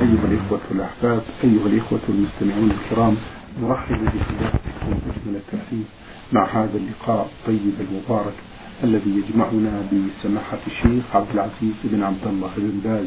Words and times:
أيها 0.00 0.24
الإخوة 0.24 0.60
الأحباب 0.70 1.22
أيها 1.44 1.66
الإخوة 1.66 2.00
المستمعون 2.08 2.70
الكرام 2.70 3.16
نرحب 3.62 3.94
بحضراتكم 4.04 5.10
أجمل 5.10 5.36
التأسيس 5.36 5.86
مع 6.32 6.44
هذا 6.44 6.78
اللقاء 6.78 7.26
الطيب 7.26 7.74
المبارك 7.80 8.34
الذي 8.84 9.10
يجمعنا 9.10 9.82
بسماحة 9.92 10.58
الشيخ 10.66 11.16
عبد 11.16 11.26
العزيز 11.34 11.74
بن 11.84 12.02
عبد 12.02 12.26
الله 12.26 12.50
بن 12.56 12.80
باز 12.84 13.06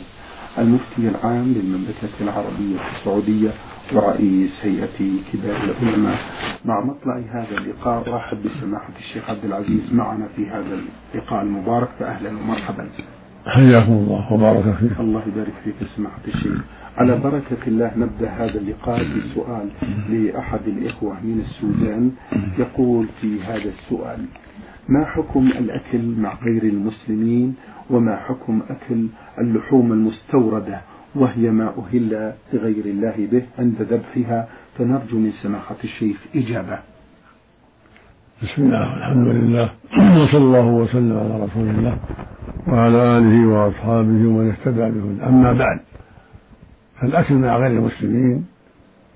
المفتي 0.57 1.07
العام 1.09 1.53
للمملكة 1.53 2.15
العربية 2.21 2.77
السعودية 2.97 3.51
ورئيس 3.93 4.51
هيئة 4.61 4.97
كبار 5.33 5.63
العلماء. 5.63 6.19
مع 6.65 6.85
مطلع 6.85 7.17
هذا 7.33 7.57
اللقاء 7.57 8.09
رحب 8.09 8.37
بسماحة 8.43 8.93
الشيخ 8.99 9.29
عبد 9.29 9.45
العزيز 9.45 9.93
معنا 9.93 10.27
في 10.35 10.47
هذا 10.47 10.79
اللقاء 11.15 11.41
المبارك 11.41 11.89
فأهلا 11.99 12.29
ومرحبا. 12.29 12.89
حياكم 13.45 13.91
الله 13.91 14.33
وبارك 14.33 14.75
فيك 14.75 14.99
الله 14.99 15.21
يبارك 15.27 15.53
فيك 15.63 15.75
سماحة 15.95 16.21
الشيخ. 16.27 16.61
على 16.97 17.17
بركة 17.17 17.67
الله 17.67 17.91
نبدأ 17.97 18.29
هذا 18.29 18.57
اللقاء 18.59 18.99
بسؤال 19.03 19.69
لأحد 20.09 20.67
الإخوة 20.67 21.13
من 21.23 21.39
السودان 21.39 22.11
يقول 22.59 23.07
في 23.21 23.41
هذا 23.41 23.69
السؤال 23.69 24.25
ما 24.89 25.05
حكم 25.05 25.47
الأكل 25.47 26.05
مع 26.17 26.37
غير 26.43 26.63
المسلمين 26.63 27.55
وما 27.89 28.15
حكم 28.15 28.61
أكل 28.69 29.07
اللحوم 29.39 29.93
المستوردة 29.93 30.81
وهي 31.15 31.51
ما 31.51 31.73
أهل 31.77 32.33
لغير 32.53 32.85
الله 32.85 33.27
به 33.31 33.43
عند 33.59 33.75
ذبحها؟ 33.81 34.47
فنرجو 34.77 35.19
من 35.19 35.31
سماحة 35.31 35.75
الشيخ 35.83 36.17
إجابة. 36.35 36.79
بسم 38.43 38.61
الله 38.61 38.97
الحمد 38.97 39.27
لله 39.27 39.69
وصلى 40.23 40.37
الله 40.37 40.67
وسلم 40.67 41.17
على 41.17 41.45
رسول 41.45 41.69
الله. 41.69 41.97
وعلى 42.67 43.17
آله 43.17 43.47
وأصحابه 43.47 44.27
ومن 44.27 44.49
اهتدى 44.49 44.79
بهدى 44.79 45.23
أما 45.23 45.53
بعد 45.53 45.79
فالأكل 47.01 47.33
مع 47.33 47.57
غير 47.57 47.71
المسلمين 47.71 48.47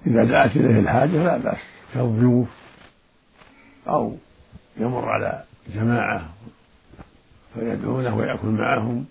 إذا 0.07 0.23
دعت 0.23 0.55
إليه 0.55 0.79
الحاجة 0.79 1.23
لا 1.23 1.37
بأس. 1.37 1.57
كالضيوف 1.93 2.48
أو 3.87 4.15
يمر 4.77 5.09
على 5.09 5.43
جماعة 5.76 6.29
فيدعونه 7.54 8.15
ويأكل 8.15 8.48
معهم. 8.48 9.05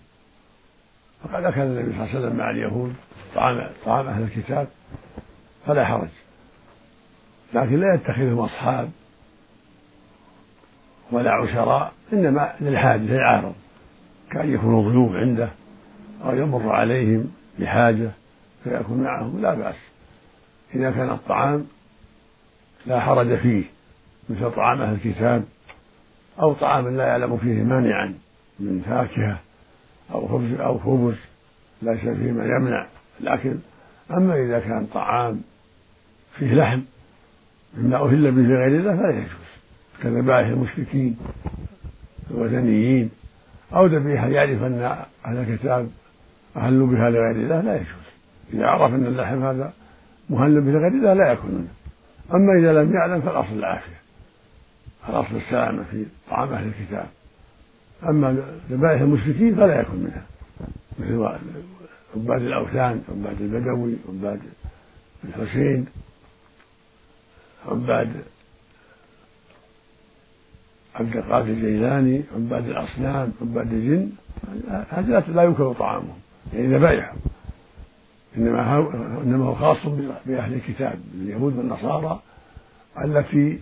فقد 1.23 1.43
أكل 1.43 1.61
النبي 1.61 1.91
صلى 1.91 2.03
الله 2.03 2.09
عليه 2.09 2.19
وسلم 2.19 2.35
مع 2.37 2.49
اليهود 2.49 2.93
طعام 3.35 3.69
طعام 3.85 4.07
أهل 4.07 4.23
الكتاب 4.23 4.67
فلا 5.67 5.85
حرج. 5.85 6.09
لكن 7.53 7.79
لا 7.79 7.93
يتخذهم 7.93 8.39
أصحاب 8.39 8.89
ولا 11.11 11.31
عشراء 11.31 11.93
إنما 12.13 12.53
للحاجة 12.61 13.01
للعارض. 13.01 13.55
كأن 14.31 14.53
يكونوا 14.53 14.89
ضيوف 14.89 15.15
عنده 15.15 15.49
أو 16.23 16.35
يمر 16.35 16.69
عليهم 16.69 17.31
بحاجة 17.59 18.09
فيأكل 18.63 18.93
معهم 18.93 19.41
لا 19.41 19.53
بأس. 19.53 19.75
إذا 20.75 20.91
كان 20.91 21.09
الطعام 21.09 21.67
لا 22.85 22.99
حرج 22.99 23.35
فيه 23.35 23.63
مثل 24.29 24.51
طعام 24.51 24.81
أهل 24.81 24.93
الكتاب 24.93 25.43
أو 26.39 26.53
طعام 26.53 26.97
لا 26.97 27.07
يعلم 27.07 27.37
فيه 27.37 27.63
مانعا 27.63 28.13
من 28.59 28.81
فاكهة 28.89 29.39
أو 30.11 30.27
خبز 30.27 30.59
أو 30.59 30.79
خبز 30.79 31.15
ليس 31.81 31.99
فيه 31.99 32.31
ما 32.31 32.45
يمنع. 32.45 32.87
الأكل 33.21 33.55
أما 34.11 34.35
إذا 34.35 34.59
كان 34.59 34.85
طعام 34.85 35.41
فيه 36.37 36.53
لحم 36.53 36.81
مما 37.77 37.97
أهل 37.97 38.31
به 38.31 38.41
لغير 38.41 38.79
الله 38.79 38.95
فلا 38.95 39.09
يجوز. 39.09 39.47
كذبائح 40.03 40.47
المشركين 40.47 41.17
الوثنيين 42.31 43.09
أو 43.73 43.85
ذبيحة 43.85 44.27
يعرف 44.27 44.63
أن 44.63 44.79
أهل 45.25 45.37
الكتاب 45.37 45.89
أهلوا 46.55 46.87
بها 46.87 47.09
لغير 47.09 47.31
الله 47.31 47.61
لا 47.61 47.75
يجوز. 47.75 48.07
إذا 48.53 48.65
عرف 48.65 48.93
أن 48.93 49.05
اللحم 49.05 49.43
هذا 49.43 49.73
مهل 50.29 50.61
به 50.61 50.71
لغير 50.71 50.87
الله 50.87 51.13
لا 51.13 51.27
يأكل 51.27 51.47
منه. 51.47 51.67
أما 52.33 52.59
إذا 52.59 52.83
لم 52.83 52.95
يعلم 52.95 53.21
فالأصل 53.21 53.53
العافية 53.53 53.97
الأصل 55.09 55.35
السلامة 55.35 55.83
في 55.91 56.05
طعام 56.29 56.53
أهل 56.53 56.67
الكتاب. 56.67 57.07
أما 58.03 58.43
ذبائح 58.69 59.01
المشركين 59.01 59.55
فلا 59.55 59.75
يأكل 59.75 59.97
منها 59.97 60.25
مثل 60.99 61.37
عباد 62.15 62.41
الأوثان 62.41 63.03
عباد 63.09 63.41
البدوي 63.41 63.95
عباد 64.09 64.39
الحسين 65.23 65.85
عباد 67.67 68.23
عبد 70.99 71.17
القادر 71.17 71.49
الجيلاني 71.49 72.23
عباد 72.35 72.67
الأصنام 72.67 73.31
عباد 73.41 73.73
الجن 73.73 74.09
هذه 74.89 75.23
لا 75.27 75.43
ينكر 75.43 75.73
طعامهم 75.73 76.17
يعني 76.53 76.77
ذبائحهم 76.77 77.17
إنما 78.37 78.75
هو 78.75 78.91
إنما 79.23 79.45
هو 79.45 79.55
خاص 79.55 79.77
بأهل 80.25 80.53
الكتاب 80.53 80.99
اليهود 81.13 81.57
والنصارى 81.57 82.19
التي 83.03 83.59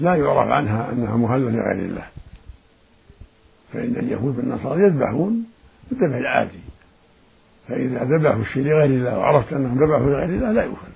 لا 0.00 0.14
يعرف 0.14 0.48
عنها 0.48 0.92
أنها 0.92 1.16
مهلة 1.16 1.50
لغير 1.50 1.84
الله. 1.84 2.06
فإن 3.72 3.96
اليهود 3.96 4.38
والنصارى 4.38 4.82
يذبحون 4.82 5.44
بالذبح 5.90 6.16
العادي. 6.16 6.60
فإذا 7.68 8.04
ذبحوا 8.04 8.42
الشيء 8.42 8.62
لغير 8.62 8.84
الله 8.84 9.18
وعرفت 9.18 9.52
أنهم 9.52 9.78
ذبحوا 9.78 10.10
لغير 10.10 10.24
الله 10.24 10.52
لا 10.52 10.64
يؤكل 10.64 10.88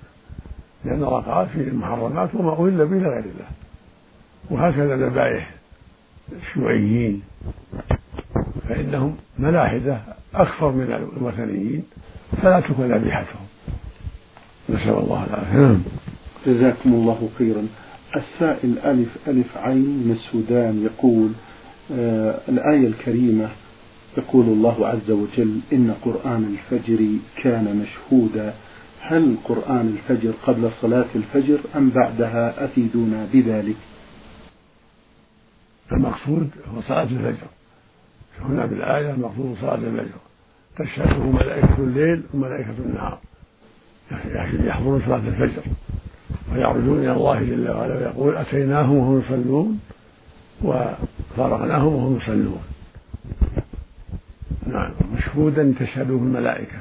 لأن 0.85 1.03
الله 1.03 1.21
قال 1.21 1.47
في 1.47 1.61
المحرمات 1.61 2.35
وما 2.35 2.51
أهل 2.51 2.85
به 2.85 2.97
لغير 2.97 3.19
الله. 3.19 3.47
وهكذا 4.49 4.95
ذبائح 4.95 5.51
الشيوعيين 6.31 7.21
فإنهم 8.69 9.15
ملاحدة 9.39 10.01
أكثر 10.35 10.71
من 10.71 11.09
الوثنيين 11.17 11.83
فلا 12.41 12.59
تكون 12.59 12.93
ذبيحتهم 12.97 13.45
نسأل 14.69 14.89
الله 14.89 15.25
العافية. 15.25 15.57
نعم. 15.57 15.81
جزاكم 16.47 16.93
الله 16.93 17.29
خيرا. 17.37 17.67
السائل 18.15 18.79
ألف 18.79 19.09
ألف 19.27 19.57
عين 19.57 20.03
من 20.05 20.11
السودان 20.11 20.83
يقول 20.83 21.31
آه 21.91 22.39
الآية 22.49 22.87
الكريمة 22.87 23.49
يقول 24.17 24.45
الله 24.45 24.87
عز 24.87 25.11
وجل 25.11 25.59
إن 25.73 25.93
قرآن 26.01 26.55
الفجر 26.55 27.05
كان 27.43 27.85
مشهودا. 27.85 28.53
هل 29.01 29.35
قرآن 29.45 29.97
الفجر 29.97 30.31
قبل 30.47 30.71
صلاة 30.81 31.05
الفجر 31.15 31.59
أم 31.77 31.89
بعدها؟ 31.89 32.65
أفيدونا 32.65 33.27
بذلك. 33.33 33.75
المقصود 35.93 36.49
هو 36.75 36.81
صلاة 36.81 37.03
الفجر. 37.03 37.47
هنا 38.41 38.65
بالآية 38.65 39.11
المقصود 39.11 39.57
صلاة 39.61 39.75
الفجر. 39.75 40.17
تشهده 40.77 41.23
ملائكة 41.23 41.77
الليل 41.77 42.23
وملائكة 42.33 42.75
النهار. 42.79 43.19
يحضرون 44.65 45.01
صلاة 45.05 45.17
الفجر. 45.17 45.61
ويعرجون 46.51 46.99
إلى 46.99 47.11
الله 47.11 47.39
جل 47.43 47.69
وعلا 47.69 47.95
ويقول 47.95 48.35
أتيناهم 48.35 48.95
وهم 48.95 49.19
يصلون 49.19 49.79
وفارقناهم 50.61 51.93
وهم 51.93 52.17
يصلون. 52.17 52.61
نعم. 54.67 54.91
مشهودا 55.17 55.73
تشهده 55.79 56.15
الملائكة. 56.15 56.77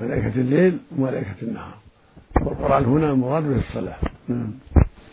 ملائكة 0.00 0.40
الليل 0.40 0.78
وملائكة 0.96 1.34
النهار. 1.42 1.74
والقرآن 2.42 2.84
هنا 2.84 3.14
مراد 3.14 3.42
به 3.42 3.58
الصلاة 3.58 3.96
نعم. 4.28 4.50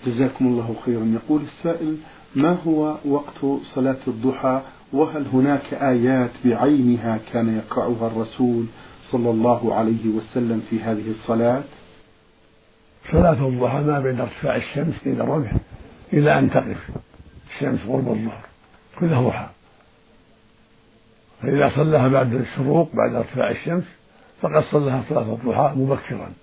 جزاكم 0.05 0.45
الله 0.45 0.75
خيرا. 0.85 1.05
يقول 1.05 1.41
السائل 1.41 1.97
ما 2.35 2.57
هو 2.67 2.97
وقت 3.05 3.61
صلاة 3.63 3.97
الضحى؟ 4.07 4.61
وهل 4.93 5.27
هناك 5.27 5.73
آيات 5.73 6.29
بعينها 6.45 7.19
كان 7.33 7.57
يقرأها 7.57 8.07
الرسول 8.07 8.65
صلى 9.11 9.29
الله 9.29 9.75
عليه 9.75 10.07
وسلم 10.07 10.63
في 10.69 10.81
هذه 10.81 11.11
الصلاة؟ 11.11 11.63
صلاة 13.11 13.47
الضحى 13.47 13.77
ما 13.77 13.99
بين 13.99 14.19
ارتفاع 14.19 14.55
الشمس 14.55 14.95
إلى 15.05 15.23
الرمح 15.23 15.53
إلى 16.13 16.39
أن 16.39 16.49
تقف. 16.49 16.89
الشمس 17.55 17.79
غرب 17.87 18.07
الظهر 18.07 18.45
كلها 18.99 19.21
ضحى. 19.21 19.49
فإذا 21.41 21.71
صلاها 21.75 22.07
بعد 22.07 22.33
الشروق 22.33 22.89
بعد 22.95 23.15
ارتفاع 23.15 23.51
الشمس 23.51 23.83
فقد 24.41 24.63
صلاها 24.71 25.03
صلاة 25.09 25.33
الضحى 25.33 25.73
مبكرا. 25.75 26.33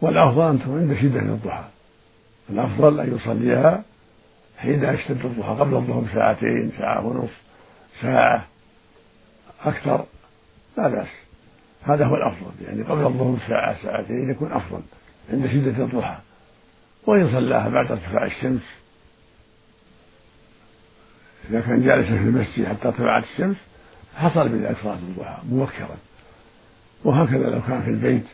والأفضل 0.00 0.48
أن 0.48 0.60
تكون 0.60 0.78
عند 0.78 0.94
شدة 0.94 1.20
الضحى. 1.20 1.64
الأفضل 2.50 3.00
أن 3.00 3.16
يصليها 3.16 3.84
حين 4.60 4.84
يشتد 4.84 5.24
الضحى 5.24 5.50
قبل 5.50 5.74
الظهر 5.74 6.04
ساعتين 6.14 6.72
ساعة 6.78 7.06
ونصف 7.06 7.40
ساعة 8.02 8.46
أكثر 9.64 10.04
لا 10.78 10.88
بأس. 10.88 11.08
هذا 11.82 12.06
هو 12.06 12.14
الأفضل 12.16 12.64
يعني 12.66 12.82
قبل 12.82 13.06
الظهر 13.06 13.38
ساعة 13.48 13.82
ساعتين 13.82 14.30
يكون 14.30 14.52
أفضل 14.52 14.82
عند 15.32 15.46
شدة 15.46 15.84
الضحى. 15.84 16.16
وإن 17.06 17.32
صلاها 17.32 17.68
بعد 17.68 17.90
ارتفاع 17.90 18.24
الشمس 18.24 18.62
إذا 21.50 21.60
كان 21.60 21.82
جالسا 21.82 22.10
في 22.10 22.24
المسجد 22.24 22.66
حتى 22.66 22.90
طلعت 22.90 23.24
الشمس 23.24 23.56
حصل 24.16 24.48
بذلك 24.48 24.76
صلاة 24.82 24.94
الضحى 24.94 25.38
مبكرا. 25.50 25.96
وهكذا 27.04 27.50
لو 27.50 27.62
كان 27.62 27.82
في 27.82 27.90
البيت 27.90 28.26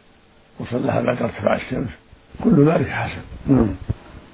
وصلاها 0.59 1.01
بعد 1.01 1.23
ارتفاع 1.23 1.57
الشمس 1.57 1.91
كل 2.45 2.69
ذلك 2.69 2.89
حسن. 2.89 3.23
نعم. 3.47 3.75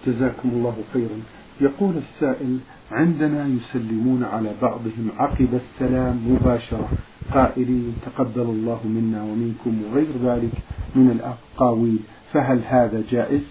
جزاكم 0.06 0.48
الله 0.48 0.76
خيرا. 0.92 1.22
يقول 1.60 1.94
السائل 1.96 2.58
عندنا 2.92 3.46
يسلمون 3.46 4.24
على 4.24 4.50
بعضهم 4.62 5.10
عقب 5.18 5.48
السلام 5.54 6.20
مباشرة. 6.28 6.88
قائلين 7.34 7.96
تقبل 8.06 8.40
الله 8.40 8.80
منا 8.84 9.22
ومنكم 9.22 9.82
وغير 9.84 10.12
ذلك 10.24 10.52
من 10.94 11.10
الأقاويل 11.10 11.98
فهل 12.32 12.60
هذا 12.66 13.02
جائز؟ 13.10 13.42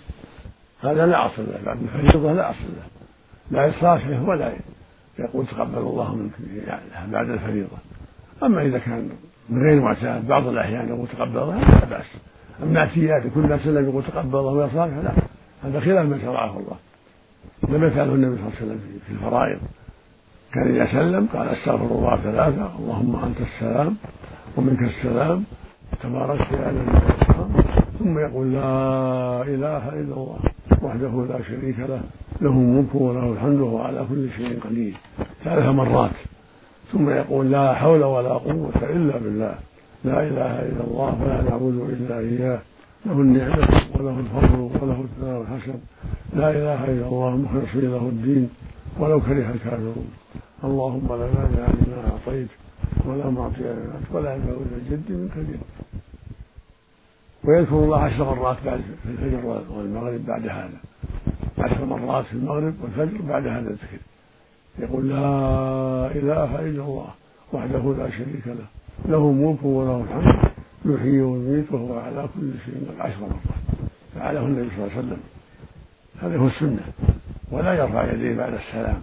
هذا 0.84 1.06
لا 1.06 1.26
أصل 1.26 1.44
له 1.44 1.60
بعد 1.66 1.78
الفريضة 1.84 2.34
لا 2.34 2.50
أصل 2.50 2.64
له. 2.64 2.86
لا 3.52 3.66
يصافحه 3.66 4.24
ولا 4.24 4.54
يقول 5.20 5.48
تقبل 5.48 5.78
الله 5.78 6.16
منك 6.16 6.32
يعني 6.68 7.12
بعد 7.12 7.30
الفريضة. 7.30 7.78
أما 8.44 8.62
إذا 8.62 8.78
كان 8.78 9.10
من 9.50 9.64
غير 9.64 9.82
معتاد 9.82 10.28
بعض 10.28 10.48
الأحيان 10.48 10.88
يقول 10.88 11.08
تقبل 11.08 11.38
الله 11.38 11.60
لا 11.60 11.86
بأس. 11.86 12.06
أما 12.64 12.80
اعتياد 12.80 13.28
كل 13.28 13.42
ما 13.42 13.58
سلم 13.58 13.90
يقول 13.90 14.04
تقبل 14.04 14.40
الله 14.40 14.52
ويصافح 14.52 14.98
لا. 14.98 15.12
هذا 15.64 15.80
خلاف 15.80 16.06
ما 16.06 16.20
شرعه 16.20 16.60
الله. 16.60 16.76
لم 17.70 17.84
يفعله 17.84 18.14
النبي 18.16 18.36
صلى 18.36 18.46
الله 18.46 18.56
عليه 18.56 18.66
وسلم 18.66 18.80
في 19.08 19.14
الفرائض. 19.14 19.60
كان 20.54 20.76
إذا 20.76 20.86
سلم 20.92 21.28
قال 21.34 21.48
أستغفر 21.48 21.86
الله 21.86 22.18
ثلاثة 22.18 22.72
اللهم 22.80 23.24
أنت 23.24 23.38
السلام 23.42 23.96
ومنك 24.58 24.82
السلام 24.82 25.44
تبارك 26.04 26.52
يا 26.52 26.70
الذي 26.70 27.00
ثم 28.00 28.20
يقول 28.20 28.54
لا 28.54 29.42
إله 29.42 29.90
إلا 29.90 30.16
الله 30.16 30.40
وحده 30.82 31.26
لا 31.30 31.44
شريك 31.44 31.80
له 31.80 32.02
له 32.42 32.50
الملك 32.50 32.96
وله 32.96 33.34
الحمد 33.34 33.60
وهو 33.60 33.80
على 33.80 34.06
كل 34.10 34.30
شيء 34.38 34.60
قدير. 34.60 34.94
ثلاث 35.44 35.66
مرات. 35.66 36.12
ثم 36.92 37.10
يقول 37.10 37.52
لا 37.52 37.74
حول 37.74 38.04
ولا 38.04 38.30
قوة 38.30 38.80
إلا 38.84 39.18
بالله 39.18 39.56
لا 40.04 40.24
إله 40.28 40.54
إلا 40.70 40.84
الله 40.88 41.18
ولا 41.22 41.42
نعبد 41.50 41.78
إلا 41.94 42.20
إياه. 42.20 42.60
له 43.06 43.12
النعمة 43.12 43.82
وله 43.96 44.20
الفضل 44.20 44.60
وله 44.82 45.02
الثناء 45.02 45.42
الحسن 45.42 45.80
لا 46.34 46.50
إله 46.52 46.86
إلا 46.86 47.08
الله 47.08 47.36
مخلصين 47.36 47.92
له 47.92 48.10
الدين 48.14 48.50
ولو 49.00 49.22
كره 49.22 49.52
الكافرون. 49.52 50.12
اللهم 50.64 51.08
لا 51.10 51.28
مانع 51.36 51.68
لما 51.68 52.12
أعطيت 52.12 52.48
ولا 53.06 53.30
معطي 53.30 53.64
لما 53.64 54.02
ولا 54.12 54.36
ينفع 54.36 54.52
ذا 54.52 54.76
الجد 54.78 55.12
منك 55.12 55.38
الجد 55.38 55.60
ويذكر 57.44 57.76
الله 57.76 58.00
عشر 58.00 58.36
مرات 58.36 58.58
بعد 58.66 58.82
في 59.04 59.10
الفجر 59.10 59.46
والمغرب 59.46 60.26
بعد 60.26 60.48
هذا. 60.48 60.80
عشر 61.60 61.86
مرات 61.86 62.26
في 62.26 62.34
المغرب 62.34 62.74
والفجر 62.82 63.22
بعد 63.22 63.48
هذا 63.48 63.70
الذكر. 63.70 64.02
يقول 64.80 65.10
لا 65.10 65.26
إله 66.20 66.60
إلا 66.60 66.84
الله 66.84 67.10
وحده 67.54 67.96
لا 67.98 68.10
شريك 68.10 68.48
له. 68.48 68.66
له 69.06 69.32
ملك 69.32 69.64
وله 69.64 70.02
الحمد. 70.02 70.51
يحيي 70.86 71.22
ويميت 71.22 71.72
وهو 71.72 72.00
على 72.00 72.30
كل 72.36 72.52
شيء 72.66 72.96
عشر 73.00 73.20
مرات. 73.20 73.34
فعله 74.16 74.40
النبي 74.40 74.70
صلى 74.70 74.86
الله 74.86 74.98
عليه 74.98 75.08
وسلم. 75.08 75.20
هذا 76.22 76.38
هو 76.38 76.48
السنة. 76.48 76.84
ولا 77.52 77.74
يرفع 77.74 78.14
يديه 78.14 78.36
بعد 78.36 78.54
السلام. 78.54 79.02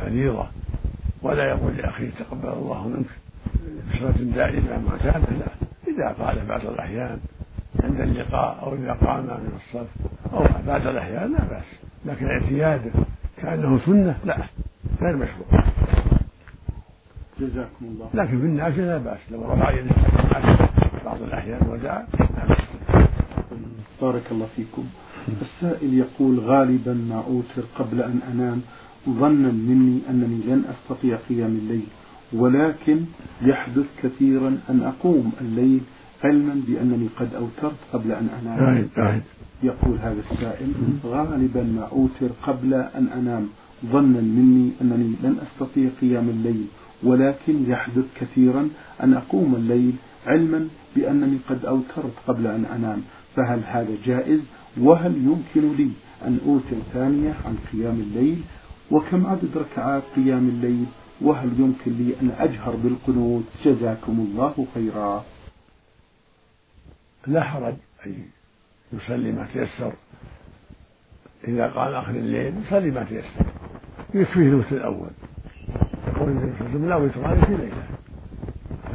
فريضة 0.00 0.46
ولا 1.22 1.44
يقول 1.44 1.76
لأخيه 1.76 2.10
تقبل 2.10 2.48
الله 2.48 2.88
منك. 2.88 3.06
بصلاة 3.94 4.34
دائمة 4.34 4.78
معتادة 4.90 5.36
لا 5.38 5.46
إذا 5.88 6.24
قال 6.24 6.46
بعض 6.46 6.66
الأحيان. 6.66 7.18
عند 7.84 8.00
اللقاء 8.00 8.58
أو 8.62 8.74
إذا 8.74 8.92
قام 8.92 9.24
من 9.24 9.52
الصف. 9.56 9.88
أو 10.32 10.44
بعد 10.66 10.86
الأحيان 10.86 11.32
لا 11.32 11.44
بأس. 11.44 11.64
لكن 12.04 12.26
اعتياده 12.26 12.90
كأنه 13.36 13.78
سنة 13.86 14.18
لا. 14.24 14.38
غير 15.02 15.16
مشروع. 15.16 15.64
جزاكم 17.44 17.82
الله 17.82 18.08
لكن 18.14 18.38
في 18.40 18.46
الناس 18.46 18.78
لا 18.78 18.98
بأس 18.98 19.18
لو 19.32 19.52
رفع 19.52 19.70
يده 19.70 19.94
بعض 21.04 21.22
الأحيان 21.22 21.60
ودعا 21.70 22.06
بارك 24.02 24.22
الله 24.32 24.46
فيكم. 24.56 24.84
السائل 25.42 25.94
يقول 25.94 26.38
غالبا 26.40 26.92
ما 26.94 27.24
أوتر 27.26 27.62
قبل 27.78 28.00
أن 28.02 28.20
أنام 28.32 28.60
ظنا 29.08 29.52
مني 29.52 30.00
أنني 30.10 30.40
لن 30.48 30.64
أستطيع 30.74 31.16
قيام 31.28 31.50
الليل 31.62 31.86
ولكن 32.32 33.00
يحدث 33.42 33.86
كثيرا 34.02 34.58
أن 34.70 34.82
أقوم 34.82 35.32
الليل 35.40 35.80
علما 36.24 36.54
بأنني 36.68 37.08
قد 37.18 37.34
أوترت 37.34 37.76
قبل 37.92 38.12
أن 38.12 38.28
أنام. 38.42 38.58
يقول 39.62 39.98
هذا 39.98 40.20
السائل 40.30 40.72
غالبا 41.04 41.62
ما 41.62 41.88
أوتر 41.92 42.28
قبل 42.42 42.74
أن 42.74 43.06
أنام 43.08 43.48
ظنا 43.86 44.20
مني 44.20 44.70
أنني 44.82 45.14
لن 45.22 45.36
أستطيع 45.46 45.88
قيام 46.00 46.28
الليل 46.28 46.66
ولكن 47.04 47.70
يحدث 47.70 48.04
كثيرا 48.20 48.68
أن 49.02 49.14
أقوم 49.14 49.54
الليل 49.54 49.92
علما 50.26 50.68
بأنني 50.96 51.38
قد 51.48 51.64
أوترت 51.64 52.14
قبل 52.26 52.46
أن 52.46 52.64
أنام. 52.64 53.02
فهل 53.36 53.60
هذا 53.66 53.96
جائز؟ 54.04 54.40
وهل 54.80 55.16
يمكن 55.16 55.76
لي 55.76 55.90
أن 56.26 56.38
أوتر 56.46 56.76
ثانية 56.92 57.34
عن 57.44 57.56
قيام 57.72 58.00
الليل؟ 58.00 58.42
وكم 58.90 59.26
عدد 59.26 59.56
ركعات 59.56 60.02
قيام 60.16 60.48
الليل؟ 60.48 60.86
وهل 61.20 61.60
يمكن 61.60 61.92
لي 61.92 62.14
أن 62.22 62.30
أجهر 62.38 62.76
بالقنوت؟ 62.76 63.44
جزاكم 63.64 64.12
الله 64.12 64.66
خيرا. 64.74 65.24
لا 67.26 67.42
حرج. 67.42 67.74
أن 68.06 68.24
يصلي 68.92 69.32
ما 69.32 69.46
تيسر. 69.52 69.92
إذا 71.48 71.66
قال 71.66 71.94
آخر 71.94 72.10
الليل 72.10 72.54
يصلي 72.66 72.90
ما 72.90 73.04
تيسر. 73.04 73.46
يكفيه 74.14 74.40
الوتر 74.42 74.76
الأول. 74.76 75.10
عليه 76.28 76.70
وسلم 76.70 76.88
لا 76.88 76.96
وتران 76.96 77.40
في 77.40 77.56
ليلة 77.56 77.84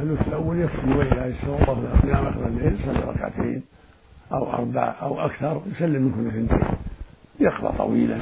الوتر 0.02 0.26
الأول 0.26 0.60
يكفي 0.60 0.98
وإذا 0.98 1.26
يسر 1.26 1.72
الله 1.72 2.00
له 2.04 2.28
آخر 2.28 2.46
الليل 2.46 2.74
يصلي 2.74 3.00
ركعتين 3.00 3.62
أو 4.32 4.52
أربع 4.52 4.94
أو 5.02 5.20
أكثر 5.20 5.62
يسلم 5.66 6.02
من 6.02 6.12
كل 6.12 6.26
اثنتين 6.26 6.76
يقرأ 7.40 7.72
طويلا 7.78 8.18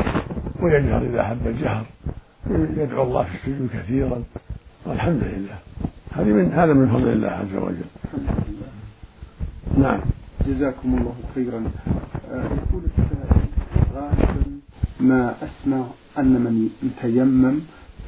ويجهر 0.62 1.02
إذا 1.02 1.20
أحب 1.20 1.46
الجهر 1.46 1.87
يدعو 2.50 3.02
الله 3.02 3.22
في 3.22 3.34
السجود 3.34 3.69
كثيرا 3.75 4.22
والحمد 4.87 5.22
لله 5.25 5.58
هذه 6.12 6.32
من 6.32 6.52
هذا 6.52 6.72
من 6.72 6.88
فضل 6.88 7.08
الله 7.08 7.28
عز 7.28 7.55
وجل 7.56 7.84
نعم 9.78 10.00
جزاكم 10.46 10.99
الله 10.99 11.14
خيرا 11.34 11.64
يقول 12.32 12.82
السائل 12.99 13.46
غالبا 13.94 14.60
ما 15.00 15.34
أسمع 15.43 15.84
أن 16.19 16.32
من 16.32 16.70
يتيمم 16.82 17.60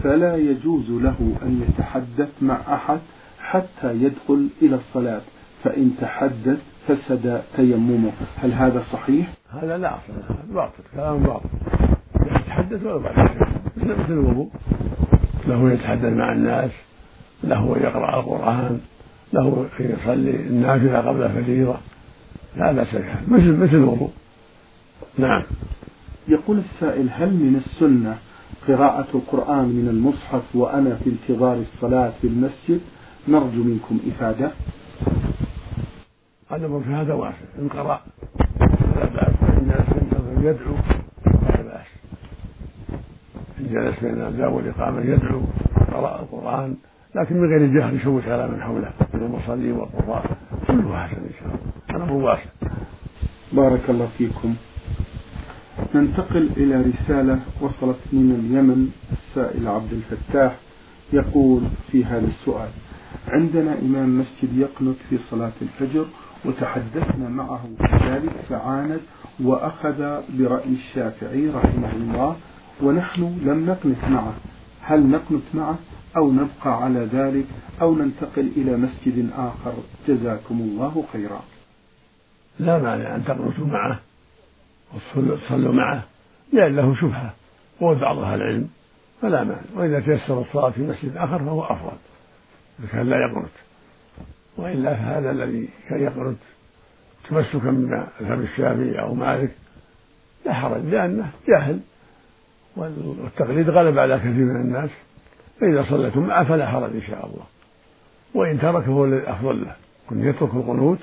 فلا 0.02 0.36
يجوز 0.36 0.90
له 0.90 1.36
أن 1.42 1.64
يتحدث 1.68 2.28
مع 2.42 2.60
أحد 2.74 2.98
حتى 3.40 3.94
يدخل 3.94 4.48
إلى 4.62 4.76
الصلاة. 4.76 5.20
فإن 5.64 5.96
تحدث 6.00 6.58
فسد 6.88 7.42
تيممه. 7.56 8.12
هل 8.36 8.52
هذا 8.52 8.82
صحيح؟ 8.92 9.32
هذا 9.62 9.78
لا 9.78 9.94
أصل 9.94 10.12
باطل 10.54 10.82
كلام 10.94 11.18
باطل. 11.18 11.48
يتحدث 12.26 12.82
بعد 12.82 13.30
مثل 13.76 14.00
مثل 14.00 14.12
الوضوء. 14.12 14.50
له 15.48 15.72
يتحدث 15.72 16.12
مع 16.12 16.32
الناس 16.32 16.70
له 17.44 17.78
يقرأ 17.78 18.20
القرآن 18.20 18.80
له 19.32 19.66
يصلي 19.80 20.36
النافلة 20.36 20.98
قبل 20.98 21.22
الفريضة. 21.22 21.76
لا 22.56 22.72
بأس 22.72 22.94
بها 22.94 23.22
مثل 23.28 23.56
مثل 23.56 23.74
الوضوء. 23.74 24.10
نعم. 25.18 25.42
يقول 26.28 26.58
السائل 26.58 27.08
هل 27.12 27.28
من 27.28 27.62
السنة 27.66 28.18
قراءة 28.68 29.06
القرآن 29.14 29.68
من 29.68 29.88
المصحف 29.88 30.56
وأنا 30.56 30.94
في 30.94 31.10
انتظار 31.10 31.56
الصلاة 31.56 32.12
في 32.20 32.26
المسجد 32.26 32.80
نرجو 33.28 33.64
منكم 33.64 33.98
إفادة. 34.08 34.50
الأمر 36.52 36.80
في 36.80 36.90
هذا 36.90 37.14
واسع 37.14 37.36
إن 37.58 37.68
قرأ 37.68 38.00
فلا 38.78 39.06
بأس. 39.06 39.34
إن 39.42 39.70
جلس 39.70 40.44
يدعو 40.44 40.74
فلا 41.24 41.62
بأس. 41.62 41.86
إن 43.60 43.66
جلس 43.66 44.00
بين 44.00 44.14
الأذان 44.14 44.52
والإقامة 44.52 45.00
يدعو 45.00 45.40
قرأ 45.92 46.20
القرآن. 46.20 46.76
لكن 47.14 47.36
من 47.36 47.48
غير 47.48 47.66
جهل 47.66 47.96
يشوش 47.96 48.24
على 48.26 48.48
من 48.48 48.62
حوله؟ 48.62 48.90
من 49.14 49.22
المصلين 49.22 49.72
والقراء. 49.72 50.36
كله 50.66 51.06
حسن 51.06 51.16
إن 51.16 51.30
شاء 51.40 51.48
الله. 51.48 51.96
الأمر 51.96 52.12
واسع 52.12 52.50
بارك 53.52 53.90
الله 53.90 54.08
فيكم. 54.18 54.54
ننتقل 55.94 56.48
إلى 56.56 56.82
رسالة 56.82 57.40
وصلت 57.60 57.98
من 58.12 58.30
اليمن 58.40 58.90
السائل 59.12 59.68
عبد 59.68 59.92
الفتاح 59.92 60.56
يقول 61.12 61.62
في 61.92 62.04
هذا 62.04 62.26
السؤال 62.26 62.68
عندنا 63.28 63.78
إمام 63.78 64.18
مسجد 64.18 64.56
يقنت 64.58 64.96
في 65.10 65.18
صلاة 65.30 65.52
الفجر 65.62 66.06
وتحدثنا 66.44 67.28
معه 67.28 67.62
في 67.78 68.10
ذلك 68.10 68.32
فعاند 68.48 69.00
وأخذ 69.40 70.22
برأي 70.38 70.72
الشافعي 70.72 71.48
رحمه 71.48 71.92
الله 71.92 72.36
ونحن 72.82 73.22
لم 73.42 73.66
نقنت 73.66 74.04
معه. 74.10 74.34
هل 74.80 75.06
نقنت 75.06 75.42
معه 75.54 75.78
أو 76.16 76.32
نبقى 76.32 76.84
على 76.84 77.08
ذلك 77.12 77.44
أو 77.80 77.94
ننتقل 77.94 78.50
إلى 78.56 78.76
مسجد 78.76 79.30
آخر؟ 79.36 79.72
جزاكم 80.08 80.60
الله 80.60 81.04
خيرا. 81.12 81.40
لا 82.60 82.78
مانع 82.78 83.16
أن 83.16 83.24
تقنطوا 83.24 83.66
معه. 83.66 84.00
وتصلوا 84.94 85.72
معه 85.72 86.04
لأن 86.52 86.76
له 86.76 86.94
شبهة 86.94 87.34
بعض 87.80 88.18
أهل 88.18 88.42
العلم 88.42 88.68
فلا 89.22 89.44
مانع. 89.44 89.60
وإذا 89.74 90.00
تيسر 90.00 90.40
الصلاة 90.40 90.70
في 90.70 90.82
مسجد 90.82 91.16
آخر 91.16 91.38
فهو 91.38 91.64
أفضل. 91.64 91.96
إذا 92.78 92.88
كان 92.88 93.10
لا 93.10 93.16
يقنط 93.16 93.50
وإلا 94.56 94.94
فهذا 94.94 95.30
الذي 95.30 95.68
كان 95.88 96.02
يقنط 96.02 96.36
تمسكا 97.28 97.70
بمذهب 97.70 98.40
الشافعي 98.40 99.00
أو 99.00 99.14
مالك 99.14 99.50
لا 100.46 100.54
حرج 100.54 100.84
لأنه 100.84 101.30
جاهل. 101.48 101.80
والتقليد 102.76 103.70
غلب 103.70 103.98
على 103.98 104.18
كثير 104.18 104.32
من 104.32 104.60
الناس. 104.60 104.90
فإذا 105.60 105.84
صليتم 105.90 106.26
معه 106.26 106.44
فلا 106.44 106.66
حرج 106.66 106.90
إن 106.94 107.02
شاء 107.02 107.26
الله. 107.26 107.44
وإن 108.34 108.60
تركه 108.60 108.86
هو 108.86 109.04
الأفضل 109.04 109.60
له. 109.60 109.76
كن 110.08 110.28
يترك 110.28 110.54
القنوت 110.54 110.98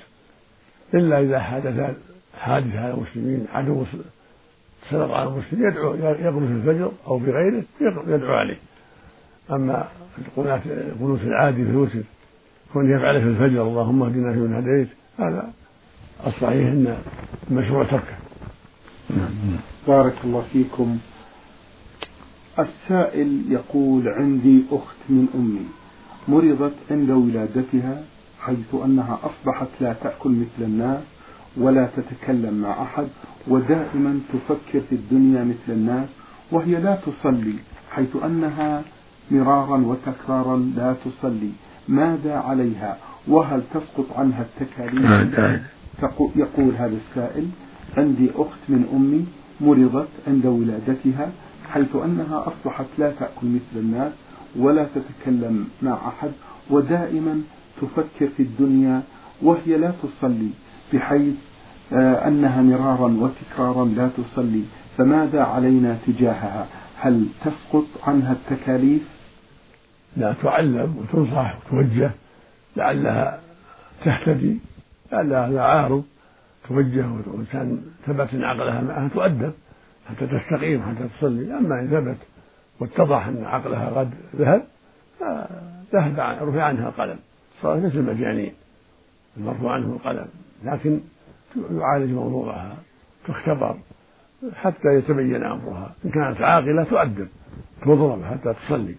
إلا 0.94 1.22
إذا 1.22 1.40
حدث 1.40 1.96
حادث 2.38 2.76
على 2.76 2.94
المسلمين 2.94 3.46
عدو 3.54 3.84
سلط 4.90 5.12
على 5.12 5.30
المسلمين 5.30 5.68
يدعو 5.72 5.94
يقنط 5.94 6.50
الفجر 6.52 6.92
أو 7.08 7.18
بغيره 7.18 7.64
يدعو 8.08 8.34
عليه. 8.34 8.58
أما 9.52 9.88
القنوت 10.18 11.22
العادي 11.22 11.66
في 11.66 11.70
الوتر 11.70 12.00
كون 12.74 12.92
يفعله 12.92 13.20
في 13.20 13.26
الفجر 13.26 13.62
اللهم 13.62 14.04
اهدنا 14.04 14.34
فيمن 14.34 14.54
هديت 14.54 14.88
هذا 15.20 15.52
الصحيح 16.28 16.68
أن 16.68 16.98
المشروع 17.52 17.84
تركه. 17.84 18.18
نعم. 19.10 19.30
بارك 19.88 20.14
الله 20.24 20.46
فيكم. 20.54 20.98
السائل 22.60 23.44
يقول 23.50 24.08
عندي 24.08 24.64
أخت 24.72 24.98
من 25.10 25.28
أمي 25.36 25.66
مرضت 26.28 26.74
عند 26.92 27.10
ولادتها 27.10 28.04
حيث 28.40 28.76
أنها 28.86 29.20
أصبحت 29.24 29.68
لا 29.82 29.94
تأكل 29.94 30.30
مثل 30.30 30.66
الناس 30.66 31.04
ولا 31.60 31.90
تتكلم 31.98 32.54
مع 32.62 32.82
أحد 32.84 33.08
ودائما 33.48 34.20
تفكر 34.34 34.82
في 34.90 34.96
الدنيا 34.96 35.44
مثل 35.44 35.70
الناس 35.70 36.10
وهي 36.52 36.76
لا 36.82 36.96
تصلي 36.96 37.54
حيث 37.92 38.16
أنها 38.26 38.84
مرارا 39.32 39.78
وتكرارا 39.78 40.58
لا 40.58 40.96
تصلي. 41.06 41.52
ماذا 41.88 42.36
عليها؟ 42.36 42.98
وهل 43.28 43.62
تسقط 43.74 44.18
عنها 44.18 44.42
التكاليف؟ 44.42 45.06
يقول 46.36 46.76
هذا 46.76 46.98
السائل 47.10 47.48
عندي 47.98 48.30
أخت 48.36 48.60
من 48.70 48.82
أمي 48.94 49.26
مرضت 49.62 50.08
عند 50.28 50.46
ولادتها 50.46 51.32
حيث 51.70 51.96
أنها 51.96 52.48
أصبحت 52.48 52.86
لا 52.98 53.12
تأكل 53.12 53.48
مثل 53.48 53.76
الناس 53.76 54.12
ولا 54.56 54.88
تتكلم 54.96 55.68
مع 55.82 55.98
أحد 56.08 56.32
ودائما 56.70 57.42
تفكر 57.82 58.28
في 58.38 58.44
الدنيا 58.44 59.02
وهي 59.42 59.78
لا 59.78 59.92
تصلي. 60.04 60.50
بحيث 60.94 61.36
آه، 61.94 62.28
أنها 62.28 62.62
مرارا 62.62 63.08
وتكرارا 63.08 63.86
لا 63.86 64.10
تصلي. 64.18 64.64
فماذا 64.98 65.44
علينا 65.44 65.98
تجاهها؟ 66.08 66.68
هل 67.00 67.28
تسقط 67.46 67.86
عنها 68.04 68.32
التكاليف؟ 68.34 69.02
لا 70.18 70.34
تعلم 70.44 70.98
وتنصح 70.98 71.58
وتوجه 71.66 72.12
لعلها 72.76 73.40
تهتدي 74.06 74.60
لعلها 75.12 75.48
هذا 75.48 75.62
عارض 75.62 76.04
توجه 76.68 77.06
وإنسان 77.28 77.82
ثبت 78.06 78.34
أن 78.34 78.44
عقلها 78.44 78.82
معها 78.82 79.08
تؤدب 79.08 79.54
حتى 80.10 80.28
تستقيم 80.28 80.82
حتى 80.82 81.08
تصلي. 81.18 81.58
أما 81.58 81.80
إن 81.80 81.88
ثبت 81.88 82.18
واتضح 82.80 83.28
أن 83.28 83.46
عقلها 83.46 83.90
قد 83.90 84.14
ذهب 84.36 84.64
ذهب 85.94 86.20
رفع 86.42 86.64
عنها 86.64 86.90
القلم. 86.90 87.20
صارت 87.62 87.86
مثل 87.86 87.98
المجانين 87.98 88.54
المرفوع 89.38 89.74
عنه 89.74 89.86
القلم. 89.86 90.28
لكن 90.64 91.00
يعالج 91.72 92.12
موضوعها 92.12 92.78
تختبر 93.28 93.78
حتى 94.56 94.88
يتبين 94.88 95.44
أمرها. 95.44 95.96
إن 96.06 96.10
كانت 96.10 96.42
عاقلة 96.42 96.84
تؤدب 96.84 97.28
تضرب 97.82 98.24
حتى 98.24 98.54
تصلي. 98.54 98.96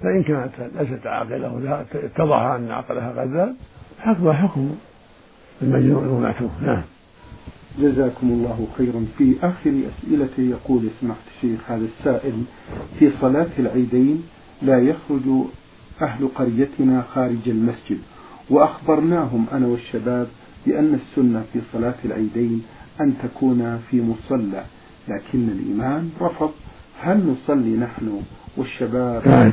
فإن 0.00 0.22
كانت 0.22 0.52
ليست 0.78 1.06
عاقلة 1.06 1.54
ولا 1.54 1.84
اتضح 1.94 2.36
أن 2.36 2.70
عقلها 2.70 3.24
ذهب 3.24 3.56
حكمها 3.98 4.32
حكم 4.32 4.74
المجنون 5.62 6.06
والمعتوه 6.06 6.50
نعم. 6.62 6.82
جزاكم 7.78 8.26
الله 8.26 8.66
خيرا. 8.78 9.06
في 9.18 9.36
آخر 9.42 9.72
أسئلته 9.88 10.42
يقول 10.42 10.88
سمحت 11.00 11.20
الشيخ 11.36 11.70
هذا 11.70 11.84
السائل 11.84 12.44
في 12.98 13.10
صلاة 13.20 13.50
العيدين 13.58 14.22
لا 14.62 14.78
يخرج 14.78 15.46
أهل 16.02 16.28
قريتنا 16.28 17.02
خارج 17.02 17.48
المسجد. 17.48 17.98
وأخبرناهم 18.50 19.46
أنا 19.52 19.66
والشباب 19.66 20.28
بأن 20.66 20.94
السنة 20.94 21.44
في 21.52 21.60
صلاة 21.72 21.94
العيدين 22.04 22.62
أن 23.00 23.14
تكون 23.22 23.80
في 23.90 24.02
مصلى 24.02 24.64
لكن 25.08 25.48
الإمام 25.48 26.10
رفض. 26.20 26.50
هل 27.00 27.26
نصلي 27.26 27.76
نحن 27.76 28.22
والشباب 28.56 29.28
نعم. 29.28 29.52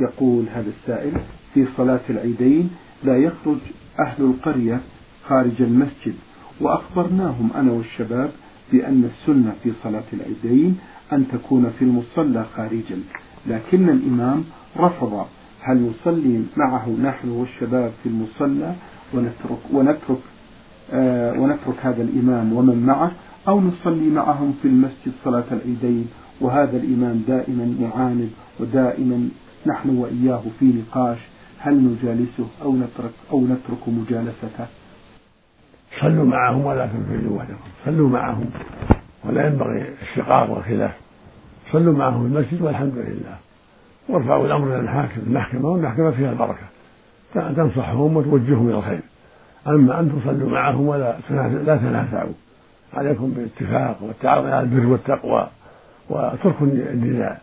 يقول 0.00 0.44
هذا 0.54 0.70
السائل 0.80 1.12
في 1.54 1.66
صلاة 1.76 2.00
العيدين 2.10 2.70
لا 3.04 3.16
يخرج 3.16 3.58
أهل 4.06 4.24
القرية 4.24 4.80
خارج 5.28 5.62
المسجد. 5.62 6.14
وأخبرناهم 6.60 7.50
أنا 7.54 7.72
والشباب 7.72 8.30
بأن 8.72 9.10
السنة 9.10 9.54
في 9.62 9.72
صلاة 9.84 10.04
العيدين 10.12 10.78
أن 11.12 11.28
تكون 11.32 11.72
في 11.78 11.84
المصلى 11.84 12.46
خارجا 12.56 12.98
لكن 13.46 13.88
الإمام 13.88 14.44
رفض. 14.76 15.26
هل 15.60 15.90
نصلي 15.90 16.42
معه 16.56 16.88
نحن 17.02 17.28
والشباب 17.28 17.92
في 18.02 18.08
المصلى 18.08 18.74
ونترك 19.14 19.58
ونترك 19.72 20.18
ونترك 21.38 21.76
هذا 21.82 22.02
الإمام 22.02 22.52
ومن 22.52 22.86
معه 22.86 23.10
أو 23.48 23.60
نصلي 23.60 24.10
معهم 24.10 24.54
في 24.62 24.68
المسجد 24.68 25.12
صلاة 25.24 25.44
العيدين 25.52 26.08
وهذا 26.40 26.76
الإمام 26.76 27.22
دائما 27.28 27.76
معاند 27.80 28.30
ودائما 28.60 29.28
نحن 29.66 29.96
وإياه 29.98 30.42
في 30.58 30.64
نقاش 30.64 31.18
هل 31.58 31.74
نجالسه 31.74 32.46
أو 32.62 32.76
نترك 32.76 33.12
أو 33.32 33.40
نترك 33.40 33.88
مجالسته؟ 33.88 34.66
صلوا 36.00 36.24
معهم 36.24 36.66
ولا 36.66 36.86
تنفذوا 36.86 37.36
وحدكم 37.36 37.68
صلوا 37.84 38.08
معهم 38.08 38.50
ولا 39.24 39.46
ينبغي 39.46 39.86
الشقاق 40.02 40.50
والخلاف. 40.50 40.94
صلوا 41.72 41.94
معهم 41.94 42.28
في 42.28 42.34
المسجد 42.34 42.62
والحمد 42.62 42.94
لله. 42.96 43.36
وارفعوا 44.08 44.46
الأمر 44.46 44.66
إلى 44.66 44.80
الحاكم 44.80 45.20
المحكمة 45.26 45.68
والمحكمة 45.68 46.10
فيها 46.10 46.32
البركة. 46.32 46.66
تنصحهم 47.34 48.16
وتوجههم 48.16 48.68
إلى 48.68 48.78
الخير. 48.78 49.00
أما 49.66 50.00
أن 50.00 50.12
تصلوا 50.12 50.50
معهم 50.50 50.86
ولا 50.86 51.16
لا 51.30 51.76
تنازعوا 51.76 52.32
عليكم 52.94 53.30
بالاتفاق 53.30 53.98
والتعاون 54.02 54.50
على 54.50 54.60
البر 54.60 54.86
والتقوى 54.86 55.48
وتركوا 56.10 56.66
النزاع 56.66 57.38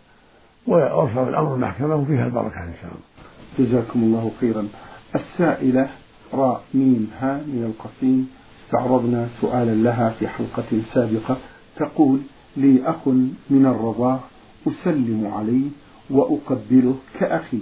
وارفعوا 0.67 1.29
الأمر 1.29 1.55
المحكمة 1.55 1.95
وفيها 1.95 2.25
البركة 2.25 2.63
إن 2.63 2.73
شاء 2.81 2.91
الله. 2.91 3.69
جزاكم 3.69 3.99
الله 4.03 4.31
خيرا. 4.41 4.67
السائلة 5.15 5.89
راء 6.33 6.61
ميم 6.73 7.11
ها 7.19 7.33
من 7.33 7.63
القصيم. 7.63 8.29
استعرضنا 8.65 9.27
سؤالا 9.41 9.75
لها 9.75 10.09
في 10.09 10.27
حلقة 10.27 10.81
سابقة. 10.93 11.37
تقول 11.75 12.19
لي 12.57 12.81
أخ 12.85 13.07
من 13.49 13.65
الرضاع 13.65 14.19
أسلم 14.67 15.31
عليه 15.37 15.69
وأقبله 16.09 16.95
كأخي. 17.19 17.61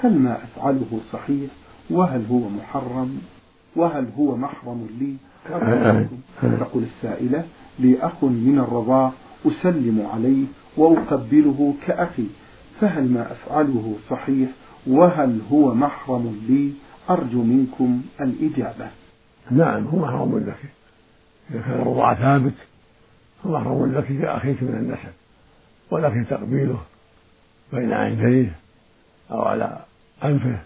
هل 0.00 0.18
ما 0.18 0.38
أفعله 0.44 1.00
صحيح؟ 1.12 1.50
وهل 1.90 2.24
هو 2.30 2.48
محرم؟ 2.48 3.18
وهل 3.76 4.08
هو 4.18 4.36
محرم 4.36 4.88
لي؟ 5.00 5.16
تقول 6.60 6.82
السائلة 6.82 7.44
لي 7.78 7.98
أخ 8.00 8.24
من 8.24 8.58
الرضاع 8.58 9.12
أسلم 9.46 10.06
عليه 10.14 10.44
وأقبله 10.76 11.74
كأخي 11.86 12.26
فهل 12.80 13.12
ما 13.12 13.32
أفعله 13.32 13.96
صحيح؟ 14.10 14.48
وهل 14.86 15.40
هو 15.52 15.74
محرم 15.74 16.40
لي؟ 16.48 16.72
أرجو 17.10 17.42
منكم 17.42 18.02
الإجابة. 18.20 18.90
نعم 19.50 19.86
هو 19.86 19.98
محرم 19.98 20.38
لك. 20.38 20.58
إذا 21.50 21.60
كان 21.60 21.80
الرضاعة 21.80 22.14
ثابت 22.14 22.54
هو 23.46 23.58
محرم 23.58 23.92
لك 23.92 24.04
كأخيك 24.04 24.62
من 24.62 24.74
النسب. 24.74 25.12
ولكن 25.90 26.26
تقبيله 26.30 26.78
بين 27.72 27.92
عينيه 27.92 28.56
أو 29.30 29.42
على 29.42 29.78
أنفه 30.24 30.58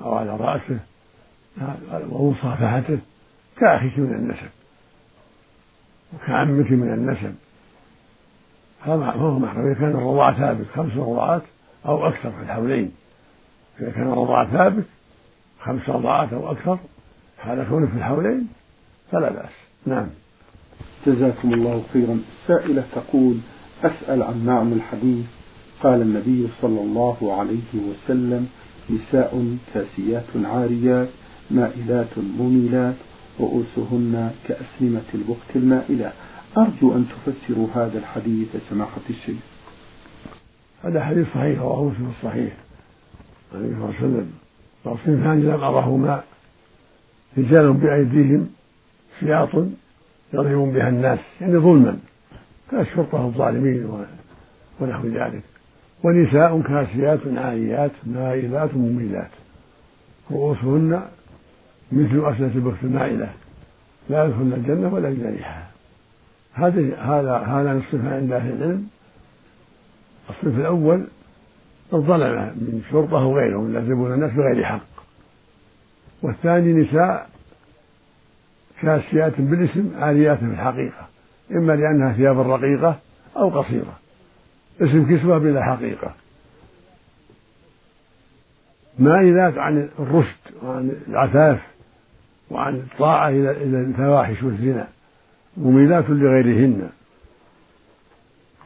أو 0.00 0.14
على 0.14 0.36
رأسه 0.36 0.78
ومصافحته 2.10 2.98
كأخيك 3.56 3.98
من 3.98 4.14
النسب 4.14 4.50
وكعمك 6.14 6.72
من 6.72 6.92
النسب. 6.94 7.34
هذا 8.82 9.04
هو 9.04 9.38
محرم 9.38 9.66
إذا 9.66 9.74
كان 9.74 9.90
الرضاعة 9.90 10.38
ثابت 10.38 10.66
خمس 10.74 10.92
رضاعات 10.92 11.42
أو 11.86 12.08
أكثر 12.08 12.30
في 12.30 12.42
الحولين 12.42 12.92
إذا 13.80 13.90
كان 13.90 14.12
الرضاعة 14.12 14.50
ثابت 14.52 14.84
خمس 15.60 15.88
رضاعات 15.88 16.32
أو 16.32 16.50
أكثر 16.50 16.78
حال 17.38 17.66
كونه 17.68 17.86
في 17.86 17.96
الحولين 17.96 18.48
فلا 19.12 19.30
بأس. 19.30 19.52
نعم. 19.86 20.06
جزاكم 21.06 21.54
الله 21.54 21.84
خيرا. 21.92 22.20
السائلة 22.42 22.84
تقول 22.94 23.38
أسأل 23.84 24.22
عن 24.22 24.46
معنى 24.46 24.72
الحديث. 24.72 25.26
قال 25.82 26.02
النبي 26.02 26.48
صلى 26.60 26.80
الله 26.80 27.36
عليه 27.38 27.88
وسلم 27.88 28.48
نساء 28.90 29.56
كاسيات 29.74 30.24
عاريات 30.44 31.08
مائلات 31.50 32.18
مميلات 32.18 32.94
رؤوسهن 33.40 34.34
كأسنمة 34.48 35.02
البخت 35.14 35.56
المائلة. 35.56 36.12
أرجو 36.58 36.94
أن 36.94 37.06
تفسروا 37.08 37.68
هذا 37.74 37.98
الحديث 37.98 38.48
سماحة 38.70 39.00
الشيخ. 39.10 39.36
هذا 40.84 41.04
حديث 41.04 41.26
صحيح 41.34 41.60
رواه 41.60 41.90
في 41.90 42.02
الصحيح. 42.18 42.56
النبي 43.54 43.74
صلى 43.74 43.84
الله 43.84 43.94
عليه 43.96 43.98
وسلم 43.98 44.32
وصنفان 44.84 45.40
لم 45.42 45.60
أرهما 45.64 46.22
رجال 47.38 47.72
بأيديهم 47.72 48.48
سياط 49.20 49.48
يضربون 50.34 50.72
بها 50.72 50.88
الناس 50.88 51.18
يعني 51.40 51.56
ظلما. 51.56 51.98
كالشرطة 52.70 53.26
الظالمين 53.26 54.06
ونحو 54.80 55.08
ذلك. 55.08 55.42
ونساء 56.04 56.60
كاسيات 56.60 57.20
عاريات 57.36 57.90
مائلات 58.06 58.74
مميلات. 58.74 59.30
رؤوسهن 60.30 61.02
مثل 61.94 62.34
أسنة 62.34 62.50
البخت 62.54 62.84
المائلة. 62.84 63.32
لا 64.08 64.24
يدخلن 64.24 64.52
الجنة 64.52 64.94
ولا 64.94 65.08
يجد 65.08 65.26
ريحها 65.26 65.70
هذا 66.54 66.96
هذا 66.96 67.36
هذا 67.36 67.72
نصف 67.72 68.12
عند 68.12 68.32
أهل 68.32 68.52
العلم. 68.52 68.88
الصنف 70.30 70.58
الأول 70.58 71.06
الظلمة 71.92 72.44
من 72.44 72.82
شرطة 72.90 73.16
وغيرهم 73.16 73.74
يعذبون 73.74 74.14
الناس 74.14 74.32
بغير 74.32 74.64
حق. 74.64 74.86
والثاني 76.22 76.72
نساء 76.72 77.28
كاسيات 78.82 79.40
بالاسم 79.40 79.90
عاريات 79.98 80.38
في 80.38 80.44
الحقيقة. 80.44 81.08
إما 81.50 81.72
لأنها 81.72 82.12
ثياب 82.12 82.40
رقيقة 82.40 82.98
أو 83.36 83.60
قصيرة. 83.60 83.98
اسم 84.80 85.16
كسوة 85.16 85.38
بلا 85.38 85.64
حقيقة. 85.64 86.14
مائلات 88.98 89.58
عن 89.58 89.88
الرشد 89.98 90.62
وعن 90.62 90.92
العفاف 91.08 91.73
وعن 92.50 92.74
الطاعة 92.74 93.28
إلى 93.28 93.50
الفواحش 93.80 94.42
والزنا 94.42 94.88
مميلات 95.56 96.10
لغيرهن. 96.10 96.88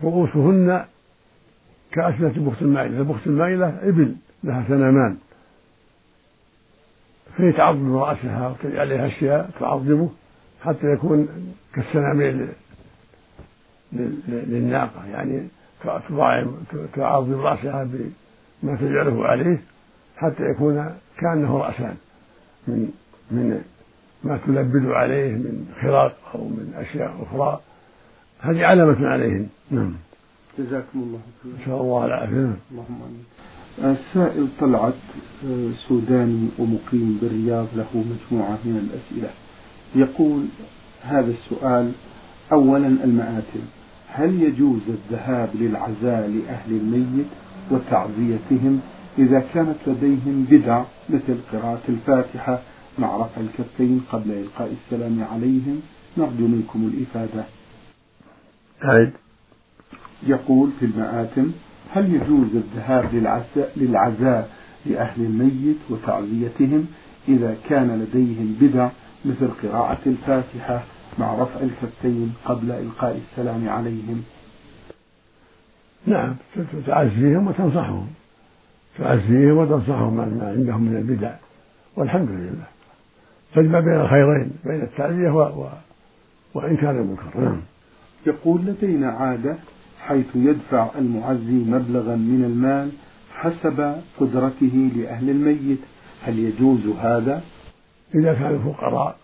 رؤوسهن 0.02 0.84
كأسنة 1.92 2.32
بخت 2.36 2.62
المائلة. 2.62 2.98
البخت 2.98 3.26
المائلة 3.26 3.88
إبل 3.88 4.14
لها 4.44 4.64
سنمان 4.68 5.16
فهي 7.36 7.52
تعظم 7.52 7.96
رأسها 7.96 8.48
وتجعل 8.48 8.80
عليها 8.80 9.06
أشياء 9.06 9.50
تعظمه 9.60 10.10
حتى 10.62 10.86
يكون 10.92 11.28
كالسنامين 11.74 12.48
للناقة. 14.28 15.06
يعني 15.12 15.48
تعظم 16.94 17.40
رأسها 17.40 17.88
بما 18.62 18.76
تجعله 18.76 19.26
عليه 19.26 19.58
حتى 20.16 20.42
يكون 20.42 20.94
كأنه 21.18 21.58
رأسان 21.58 21.96
من 22.68 22.92
من 23.30 23.60
ما 24.24 24.38
تلبد 24.46 24.86
عليه 24.86 25.32
من 25.32 25.66
خراق 25.82 26.16
أو 26.34 26.48
من 26.48 26.72
أشياء 26.76 27.14
أخرى. 27.22 27.60
هذه 28.40 28.64
علامة 28.64 29.06
عليهم. 29.06 29.46
نعم. 29.70 29.94
جزاكم 30.58 30.86
الله 30.94 31.20
خيرا. 31.42 31.54
إن 31.54 31.64
شاء 31.66 31.80
الله 31.80 32.06
العافية. 32.06 32.56
اللهم 32.72 32.98
آمين. 33.02 33.24
السائل 33.78 34.48
طلعت 34.60 34.94
آه، 35.46 35.70
سوداني 35.88 36.48
ومقيم 36.58 37.18
بالرياض 37.22 37.66
له 37.76 37.86
مجموعة 37.94 38.58
من 38.64 38.76
الأسئلة. 38.76 39.30
يقول 39.94 40.44
هذا 41.02 41.30
السؤال 41.30 41.92
أولا 42.52 42.86
المآتم 42.86 43.60
هل 44.08 44.42
يجوز 44.42 44.80
الذهاب 44.88 45.50
للعزاء 45.54 46.28
لأهل 46.28 46.70
الميت 46.70 47.26
وتعزيتهم 47.70 48.80
إذا 49.18 49.44
كانت 49.54 49.76
لديهم 49.86 50.46
بدع 50.50 50.82
مثل 51.10 51.36
قراءة 51.52 51.82
الفاتحة 51.88 52.60
مع 52.98 53.16
رفع 53.16 53.40
الكفين 53.40 54.00
قبل 54.12 54.30
إلقاء 54.30 54.72
السلام 54.72 55.24
عليهم 55.32 55.80
نرجو 56.16 56.46
منكم 56.46 56.92
الإفادة. 56.94 57.44
أعد 58.84 59.12
يقول 60.26 60.70
في 60.80 60.86
المآتم 60.86 61.52
هل 61.90 62.14
يجوز 62.14 62.56
الذهاب 62.56 63.14
للعزاء, 63.14 63.72
للعزاء 63.76 64.50
لأهل 64.86 65.22
الميت 65.22 65.76
وتعزيتهم 65.90 66.86
إذا 67.28 67.56
كان 67.68 68.00
لديهم 68.00 68.56
بدع 68.60 68.88
مثل 69.24 69.48
قراءة 69.62 69.98
الفاتحة 70.06 70.82
مع 71.18 71.34
رفع 71.34 71.60
الكفين 71.60 72.34
قبل 72.44 72.70
إلقاء 72.70 73.20
السلام 73.30 73.68
عليهم؟ 73.68 74.22
نعم 76.06 76.36
تعزيهم 76.86 77.46
وتنصحهم. 77.46 78.06
تعزيهم 78.98 79.56
وتنصحهم 79.56 80.16
ما 80.16 80.54
عندهم 80.56 80.82
من 80.82 80.96
البدع 80.96 81.34
والحمد 81.96 82.28
لله. 82.30 82.77
تجمع 83.54 83.80
بين 83.80 84.00
الخيرين 84.00 84.50
بين 84.64 84.82
التعزية 84.82 85.30
و... 85.30 85.40
و... 85.40 85.68
وإنكار 86.54 86.90
المنكر. 86.90 87.40
نعم. 87.40 87.60
يقول 88.26 88.60
لدينا 88.60 89.10
عادة 89.10 89.56
حيث 90.00 90.26
يدفع 90.34 90.88
المعزي 90.98 91.52
مبلغا 91.52 92.16
من 92.16 92.44
المال 92.44 92.90
حسب 93.34 93.96
قدرته 94.20 94.90
لأهل 94.96 95.30
الميت. 95.30 95.78
هل 96.22 96.38
يجوز 96.38 96.86
هذا؟ 96.86 97.42
إذا 98.14 98.34
كانوا 98.34 98.72
فقراء 98.72 99.16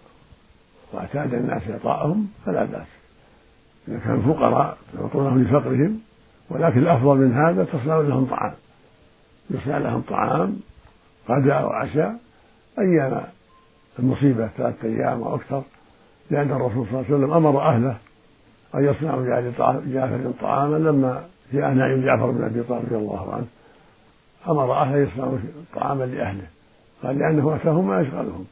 واعتاد 0.92 1.34
الناس 1.34 1.62
إعطاءهم 1.70 2.28
فلا 2.46 2.64
بأس. 2.64 2.86
إذا 3.88 3.98
كانوا 3.98 4.34
فقراء 4.34 4.78
يعطونهم 4.94 5.42
لفقرهم 5.42 6.00
ولكن 6.50 6.78
الأفضل 6.78 7.16
من 7.16 7.32
هذا 7.32 7.64
تصنع 7.64 8.00
لهم 8.00 8.24
طعام. 8.24 8.54
يصنع 9.50 9.78
لهم 9.78 10.00
طعام 10.00 10.60
غداء 11.30 11.66
وعشاء 11.66 12.16
أيام 12.78 13.22
المصيبة 13.98 14.46
ثلاثة 14.46 14.88
أيام 14.88 15.22
أو 15.22 15.34
أكثر 15.34 15.62
لأن 16.30 16.50
الرسول 16.50 16.86
صلى 16.86 17.00
الله 17.00 17.04
عليه 17.08 17.14
وسلم 17.14 17.32
أمر 17.32 17.60
أهله 17.60 17.96
أن 18.74 18.84
يصنعوا 18.84 19.24
جعفر 19.86 20.32
طعاما 20.40 20.76
لما 20.76 21.24
جاء 21.52 21.70
نعيم 21.70 22.04
جعفر 22.04 22.30
بن 22.30 22.44
أبي 22.44 22.62
طالب 22.62 22.84
رضي 22.84 22.96
الله 22.96 23.34
عنه 23.34 23.46
أمر 24.48 24.74
أهله 24.74 24.98
يصنعوا 24.98 25.38
طعاما 25.74 26.04
لأهله 26.04 26.46
قال 27.02 27.18
لأنه 27.18 27.56
أتاهم 27.56 27.88
ما 27.88 28.00
يشغلهم 28.00 28.44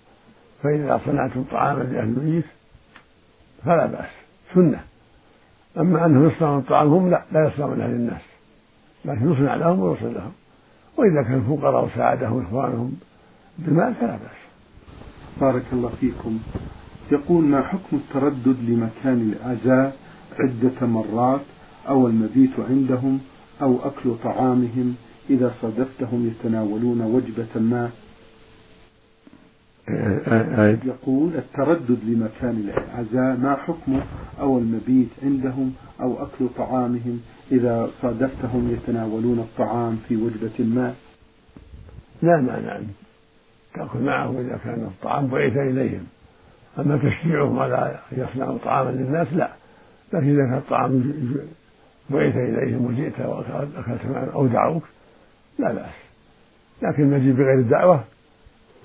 فإذا 0.63 1.01
صنعتم 1.07 1.45
طعاما 1.51 1.83
لأهل 1.83 2.09
الميت 2.09 2.45
فلا 3.65 3.87
بأس 3.87 4.11
سنة. 4.55 4.81
أما 5.79 6.07
أنهم 6.07 6.29
يصنعون 6.29 6.59
الطعام 6.59 6.89
هم 6.89 7.11
لا 7.11 7.23
لا 7.33 7.47
يصنعون 7.49 7.79
لأهل 7.79 7.91
الناس 7.91 8.23
لكن 9.05 9.33
يصنع 9.33 9.55
لهم 9.55 9.81
ويوصل 9.81 10.15
لهم 10.15 10.33
وإذا 10.97 11.23
كانوا 11.23 11.57
فقراء 11.57 11.85
وساعدهم 11.85 12.43
إخوانهم 12.47 12.93
بمال 13.59 13.95
فلا 13.95 14.11
بأس. 14.11 14.42
بارك 15.41 15.65
الله 15.73 15.91
فيكم. 16.01 16.39
يقول 17.13 17.45
ما 17.45 17.63
حكم 17.63 17.97
التردد 17.97 18.57
لمكان 18.69 19.33
العزاء 19.33 19.97
عدة 20.39 20.87
مرات 20.87 21.41
أو 21.89 22.07
المبيت 22.07 22.51
عندهم 22.71 23.21
أو 23.63 23.79
أكل 23.85 24.15
طعامهم 24.25 24.95
إذا 25.31 25.55
صادفتهم 25.63 26.27
يتناولون 26.27 27.01
وجبة 27.01 27.61
ما؟ 27.61 27.91
يقول 30.85 31.31
التردد 31.35 31.99
لمكان 32.07 32.69
العزاء 32.69 33.37
ما 33.37 33.57
حكمه 33.57 34.03
أو 34.41 34.59
المبيت 34.59 35.09
عندهم 35.23 35.73
أو 36.01 36.23
أكل 36.23 36.49
طعامهم 36.57 37.21
إذا 37.53 37.91
صادفتهم 38.03 38.71
يتناولون 38.71 39.39
الطعام 39.39 39.99
في 40.09 40.17
وجبة 40.17 40.65
ما؟ 40.65 40.95
لا 42.23 42.41
مانع 42.41 42.81
تأكل 43.75 43.99
معهم 43.99 44.37
إذا 44.37 44.59
كان 44.65 44.81
الطعام 44.83 45.27
بعث 45.27 45.57
إليهم. 45.57 46.07
أما 46.79 46.97
تشجيعهم 46.97 47.59
على 47.59 47.99
أن 48.13 48.19
يصنعوا 48.19 48.59
طعاما 48.65 48.91
للناس 48.91 49.29
لا. 49.33 49.51
لكن 50.13 50.29
إذا 50.29 50.45
كان 50.45 50.55
الطعام 50.55 51.15
بعث 52.11 52.37
إليهم 52.37 52.87
وجئت 52.87 53.21
وأكلت 53.21 54.07
معهم 54.11 54.29
أو 54.29 54.47
دعوك 54.47 54.83
لا 55.59 55.73
بأس. 55.73 55.95
لكن 56.83 57.03
المجيء 57.03 57.33
بغير 57.33 57.59
الدعوة 57.59 58.05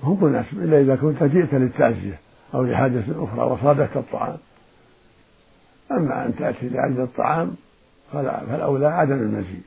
هو 0.02 0.14
مناسب 0.14 0.62
إلا 0.62 0.80
إذا 0.80 0.96
كنت 0.96 1.22
جئت 1.24 1.54
للتعزية 1.54 2.18
أو 2.54 2.62
لحاجة 2.62 3.02
أخرى 3.16 3.42
وصادفت 3.42 3.96
الطعام. 3.96 4.36
أما 5.92 6.26
أن 6.26 6.36
تأتي 6.36 6.68
لأجل 6.68 7.00
الطعام 7.00 7.56
فلا 8.12 8.40
فالأولى 8.46 8.86
عدم 8.86 9.14
المجيء 9.14 9.62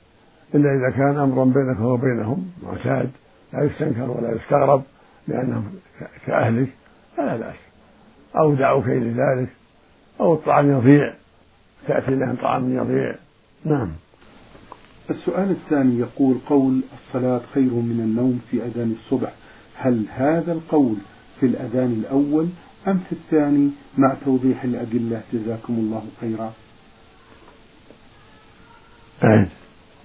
إلا 0.55 0.69
إذا 0.75 0.89
كان 0.97 1.17
أمرا 1.17 1.45
بينك 1.45 1.79
وبينهم 1.79 2.51
معتاد 2.63 3.11
لا 3.53 3.63
يستنكر 3.63 4.11
ولا 4.11 4.31
يستغرب 4.31 4.83
لأنهم 5.27 5.73
كأهلك 6.25 6.69
فلا 7.17 7.37
بأس. 7.37 7.55
أو 8.37 8.53
دعوك 8.53 8.85
إلى 8.85 9.09
ذلك 9.09 9.49
أو 10.19 10.33
الطعام 10.33 10.71
يضيع. 10.71 11.13
تأتي 11.87 12.15
لهم 12.15 12.35
طعام 12.35 12.75
يضيع. 12.77 13.15
نعم. 13.65 13.91
السؤال 15.09 15.51
الثاني 15.51 15.99
يقول 15.99 16.37
قول 16.49 16.81
الصلاة 16.93 17.41
خير 17.53 17.73
من 17.73 17.99
النوم 17.99 18.41
في 18.51 18.63
أذان 18.65 18.91
الصبح. 18.91 19.33
هل 19.75 20.05
هذا 20.09 20.51
القول 20.51 20.95
في 21.39 21.45
الأذان 21.45 21.91
الأول 21.91 22.49
أم 22.87 22.99
في 23.09 23.11
الثاني 23.11 23.71
مع 23.97 24.15
توضيح 24.25 24.63
الأدلة؟ 24.63 25.21
جزاكم 25.33 25.73
الله 25.73 26.03
خيرا. 26.21 26.53
أه. 29.23 29.47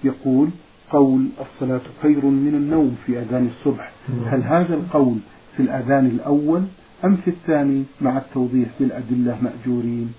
يقول 0.04 0.50
قول 0.90 1.28
الصلاة 1.40 1.80
خير 2.02 2.24
من 2.24 2.54
النوم 2.54 2.96
في 3.06 3.18
أذان 3.18 3.46
الصبح. 3.46 3.92
هل 4.26 4.42
هذا 4.42 4.74
القول 4.74 5.18
في 5.56 5.62
الأذان 5.62 6.06
الأول 6.06 6.62
أم 7.04 7.16
في 7.16 7.30
الثاني 7.30 7.84
مع 8.00 8.18
التوضيح 8.18 8.68
بالأدلة 8.80 9.38
مأجورين؟ 9.42 10.14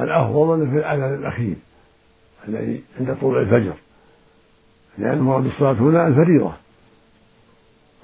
الأفضل 0.00 0.66
في 0.66 0.76
الأذان 0.76 1.14
الأخير 1.14 1.56
الذي 2.48 2.82
عند 3.00 3.16
طلوع 3.20 3.40
الفجر. 3.40 3.74
لأن 4.98 5.20
مراد 5.20 5.46
الصلاة 5.46 5.72
هنا 5.72 6.06
الفريضة 6.06 6.52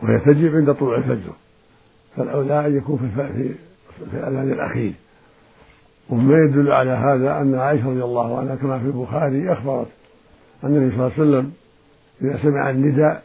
وهي 0.02 0.18
تجب 0.26 0.54
عند 0.54 0.74
طلوع 0.74 0.96
الفجر. 0.96 1.32
فالأولى 2.16 2.66
أن 2.66 2.76
يكون 2.76 2.98
في 2.98 3.32
في, 4.10 4.16
الأذان 4.16 4.52
الأخير. 4.52 4.92
ومما 6.10 6.38
يدل 6.38 6.72
على 6.72 6.90
هذا 6.90 7.40
أن 7.40 7.54
عائشة 7.54 7.88
رضي 7.88 8.04
الله 8.04 8.38
عنها 8.38 8.54
كما 8.54 8.78
في 8.78 8.84
البخاري 8.84 9.52
أخبرت 9.52 9.88
النبي 10.64 10.96
صلى 10.96 11.06
الله 11.06 11.12
عليه 11.18 11.22
وسلم 11.22 11.52
إذا 12.22 12.42
سمع 12.42 12.70
النداء 12.70 13.24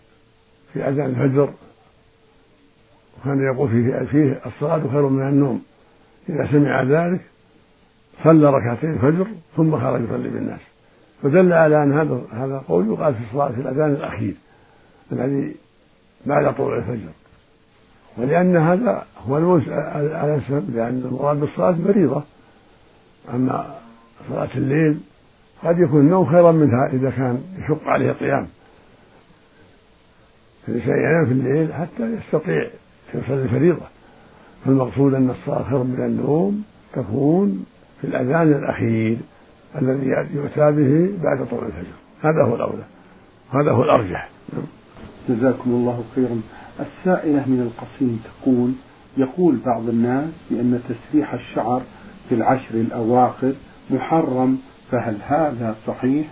في 0.74 0.90
أذان 0.90 1.06
الفجر 1.06 1.50
وكان 3.22 3.54
يقول 3.54 3.70
فيه, 3.70 4.06
فيه 4.06 4.42
الصلاة 4.46 4.92
خير 4.92 5.08
من 5.08 5.28
النوم 5.28 5.62
إذا 6.30 6.48
سمع 6.52 6.84
ذلك 6.84 7.22
صلى 8.24 8.50
ركعتين 8.50 8.94
الفجر 8.94 9.28
ثم 9.58 9.80
خرج 9.80 10.04
يصلي 10.04 10.30
بالناس. 10.30 10.60
فدل 11.24 11.54
على 11.54 11.84
أن 11.84 11.94
هذا 11.94 12.22
هذا 12.32 12.56
القول 12.56 12.88
يقال 12.88 13.14
في 13.14 13.20
الصلاة 13.30 13.52
في 13.52 13.62
الأذان 13.62 13.92
الأخير 13.92 14.34
الذي 15.12 15.56
بعد 16.26 16.56
طلوع 16.56 16.78
الفجر. 16.78 17.10
ولأن 18.18 18.56
هذا 18.56 19.06
هو 19.28 19.38
الأنسب 19.38 20.76
لأن 20.76 21.02
المراد 21.06 21.40
بالصلاة 21.40 21.76
فريضة. 21.86 22.24
أما 23.34 23.76
صلاة 24.30 24.50
الليل 24.56 25.00
قد 25.64 25.80
يكون 25.80 26.00
النوم 26.00 26.26
خيرا 26.26 26.52
منها 26.52 26.88
إذا 26.94 27.10
كان 27.10 27.42
يشق 27.60 27.88
عليه 27.88 28.12
القيام. 28.12 28.48
فالإنسان 30.68 30.98
ينام 30.98 31.26
في 31.26 31.32
الليل 31.32 31.74
حتى 31.74 32.04
يستطيع 32.04 32.68
يصلي 33.16 33.44
الفريضة 33.44 33.86
فالمقصود 34.66 35.14
أن 35.14 35.30
الصلاة 35.30 35.64
خير 35.64 35.84
من 35.84 36.06
النوم 36.06 36.64
تكون 36.94 37.66
في 38.02 38.08
الأذان 38.08 38.52
الأخير 38.52 39.18
الذي 39.82 40.08
يؤتى 40.34 40.72
به 40.72 41.24
بعد 41.24 41.48
طلوع 41.48 41.66
الفجر. 41.66 41.94
هذا 42.22 42.44
هو 42.44 42.56
الأولى. 42.56 42.84
هذا 43.52 43.72
هو 43.72 43.84
الأرجح. 43.84 44.30
جزاكم 45.30 45.72
الله 45.72 46.04
خيرا. 46.16 46.42
السائلة 46.80 47.50
من 47.50 47.62
القصيم 47.62 48.24
تقول 48.24 48.72
يقول 49.18 49.58
بعض 49.66 49.90
الناس 49.90 50.30
بأن 50.52 50.82
تسريح 50.90 51.34
الشعر 51.34 51.82
في 52.30 52.36
العشر 52.36 52.76
الأواخر 52.76 53.54
محرم 53.90 54.58
فهل 54.92 55.18
هذا 55.22 55.76
صحيح؟ 55.88 56.28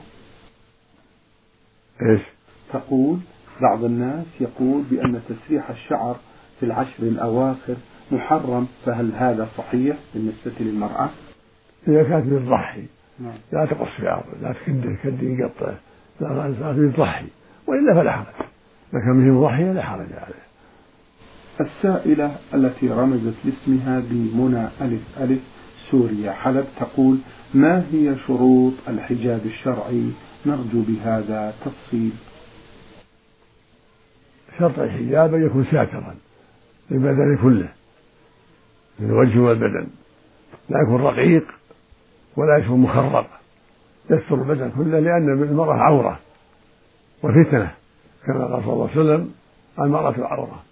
إيش؟ 2.01 2.21
تقول 2.73 3.19
بعض 3.61 3.83
الناس 3.83 4.25
يقول 4.39 4.83
بأن 4.91 5.21
تسريح 5.29 5.69
الشعر 5.69 6.15
في 6.59 6.65
العشر 6.65 7.03
الأواخر 7.03 7.75
محرم 8.11 8.67
فهل 8.85 9.11
هذا 9.15 9.47
صحيح 9.57 9.97
بالنسبة 10.13 10.51
للمرأة؟ 10.59 11.09
إذا 11.87 12.03
كانت 12.03 12.25
بتضحي 12.25 12.85
نعم. 13.19 13.33
لا 13.51 13.65
تقص 13.65 13.87
شعره 13.97 14.25
لا 14.41 14.53
تكده 14.53 14.95
كد 15.03 15.23
يقطعه 15.23 15.79
لا 16.19 16.53
كانت 16.59 16.79
بتضحي 16.79 17.25
وإلا 17.67 17.93
فلا 17.93 18.11
حرج 18.11 18.25
ما 18.93 18.99
كان 18.99 19.25
به 19.25 19.39
مضحية 19.39 19.71
لا 19.71 19.81
حرج 19.81 20.07
عليه 20.13 20.45
السائلة 21.61 22.35
التي 22.53 22.89
رمزت 22.89 23.33
لاسمها 23.45 23.99
بمنى 24.09 24.67
ألف 24.81 25.01
ألف 25.19 25.39
سوريا. 25.91 26.31
حلب 26.31 26.65
تقول 26.79 27.17
ما 27.53 27.85
هي 27.91 28.15
شروط 28.27 28.73
الحجاب 28.87 29.45
الشرعي؟ 29.45 30.11
نرجو 30.45 30.81
بهذا 30.87 31.53
تفصيل. 31.65 32.11
شرط 34.59 34.79
الحجاب 34.79 35.33
أن 35.33 35.45
يكون 35.45 35.65
ساترا 35.65 36.15
للبدن 36.91 37.37
كله 37.43 37.69
من 38.99 39.09
الوجه 39.09 39.39
والبدن. 39.39 39.87
لا 40.69 40.81
يكون 40.83 41.01
رقيق 41.01 41.45
ولا 42.37 42.57
يكون 42.57 42.79
مخرق. 42.79 43.27
يستر 44.09 44.35
البدن 44.35 44.71
كله 44.77 44.99
لأن 44.99 45.43
المرأة 45.43 45.75
عورة 45.75 46.19
وفتنة 47.23 47.71
كما 48.25 48.45
قال 48.45 48.63
صلى 48.63 48.73
الله 48.73 48.89
عليه 48.89 49.01
وسلم 49.01 49.31
المرأة 49.79 50.15
عورة. 50.17 50.63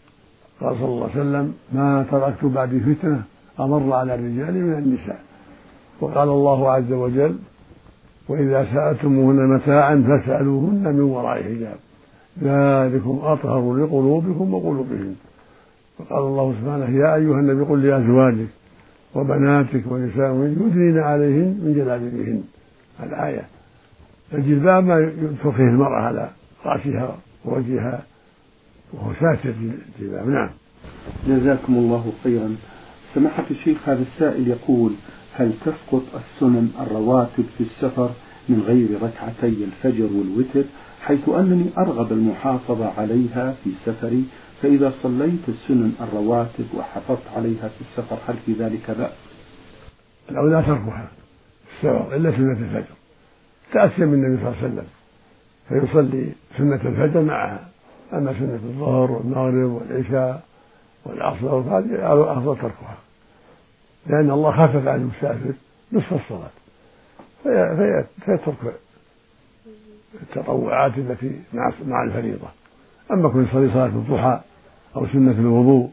قال 0.62 0.76
صلى 0.76 0.86
الله 0.86 1.10
عليه 1.10 1.22
وسلم 1.22 1.54
ما 1.72 2.06
تركت 2.12 2.46
بعدي 2.46 2.80
فتنة 2.80 3.24
أمر 3.60 3.94
على 3.94 4.16
الرجال 4.16 4.54
من 4.54 4.74
النساء. 4.74 5.20
وقال 6.02 6.30
الله 6.30 6.72
عز 6.72 6.92
وجل 6.92 7.36
وإذا 8.30 8.68
سألتموهن 8.74 9.56
متاعا 9.56 10.04
فاسألوهن 10.08 10.94
من 10.94 11.02
وراء 11.02 11.44
حجاب. 11.44 11.78
ذلكم 12.40 13.20
أطهر 13.24 13.74
لقلوبكم 13.74 14.54
وقلوبهن 14.54 15.16
وقال 16.00 16.20
الله 16.20 16.56
سبحانه 16.62 17.00
يا 17.00 17.16
أيها 17.16 17.40
النبي 17.40 17.64
قل 17.64 17.88
لأزواجك 17.88 18.48
وبناتك 19.16 19.84
ونساء 19.92 20.36
يدنين 20.36 21.00
عليهن 21.00 21.60
من 21.64 21.74
جلابيبهن. 21.76 22.44
الآية. 23.04 23.48
الجلباب 24.34 24.84
ما 24.84 25.00
ينفخ 25.00 25.50
فيه 25.50 25.64
المرأة 25.64 26.02
على 26.02 26.30
رأسها 26.66 27.16
ووجهها. 27.46 28.04
وهو 28.94 29.14
ساتر 29.14 29.54
الجلباب. 30.00 30.28
نعم. 30.28 30.50
جزاكم 31.28 31.74
الله 31.74 32.14
خيرا. 32.24 32.56
سماحة 33.16 33.44
الشيخ 33.52 33.78
هذا 33.90 34.02
السائل 34.02 34.48
يقول 34.48 34.92
هل 35.34 35.52
تسقط 35.66 36.04
السنن 36.16 36.70
الرواتب 36.80 37.46
في 37.58 37.64
السفر 37.64 38.10
من 38.50 38.64
غير 38.68 38.88
ركعتي 39.02 39.64
الفجر 39.64 40.10
والوتر 40.14 40.64
حيث 41.02 41.30
أنني 41.30 41.66
أرغب 41.78 42.12
المحافظة 42.12 42.92
عليها 42.98 43.56
في 43.64 43.70
سفري 43.86 44.24
فإذا 44.62 44.94
صليت 45.04 45.50
السنن 45.50 45.92
الرواتب 46.02 46.66
وحافظت 46.74 47.28
عليها 47.36 47.68
في 47.68 47.82
السفر 47.82 48.18
هل 48.28 48.36
في 48.46 48.54
ذلك 48.54 48.92
بأس؟ 48.92 49.12
لا 50.30 50.62
تركها 50.62 51.12
السفر 51.74 52.16
إلا 52.16 52.32
سنة 52.32 52.52
الفجر 52.52 52.96
تأسيا 53.74 54.06
من 54.06 54.14
النبي 54.14 54.42
صلى 54.42 54.50
الله 54.50 54.58
عليه 54.64 54.68
وسلم 54.68 54.88
فيصلي 55.70 56.32
سنة 56.58 56.90
الفجر 56.90 57.22
معها 57.22 57.68
أما 58.14 58.34
سنة 58.40 58.56
الظهر 58.56 59.12
والمغرب 59.12 59.72
والعشاء 59.72 60.44
والعصر 61.06 61.64
فهذه 61.64 62.34
أفضل 62.34 62.58
تركها 62.58 62.98
لأن 64.08 64.32
الله 64.32 64.52
خفف 64.52 64.88
عن 64.88 65.02
المسافر 65.02 65.54
نصف 65.94 66.14
الصلاة. 66.14 66.50
فيترك 68.26 68.76
التطوعات 70.22 70.98
التي 70.98 71.42
مع 71.54 71.72
مع 71.86 72.04
الفريضة. 72.04 72.48
أما 73.12 73.30
كن 73.30 73.44
يصلي 73.44 73.70
صلاة 73.74 73.86
الضحى 73.86 74.42
أو 74.96 75.08
سنة 75.08 75.32
الوضوء 75.32 75.90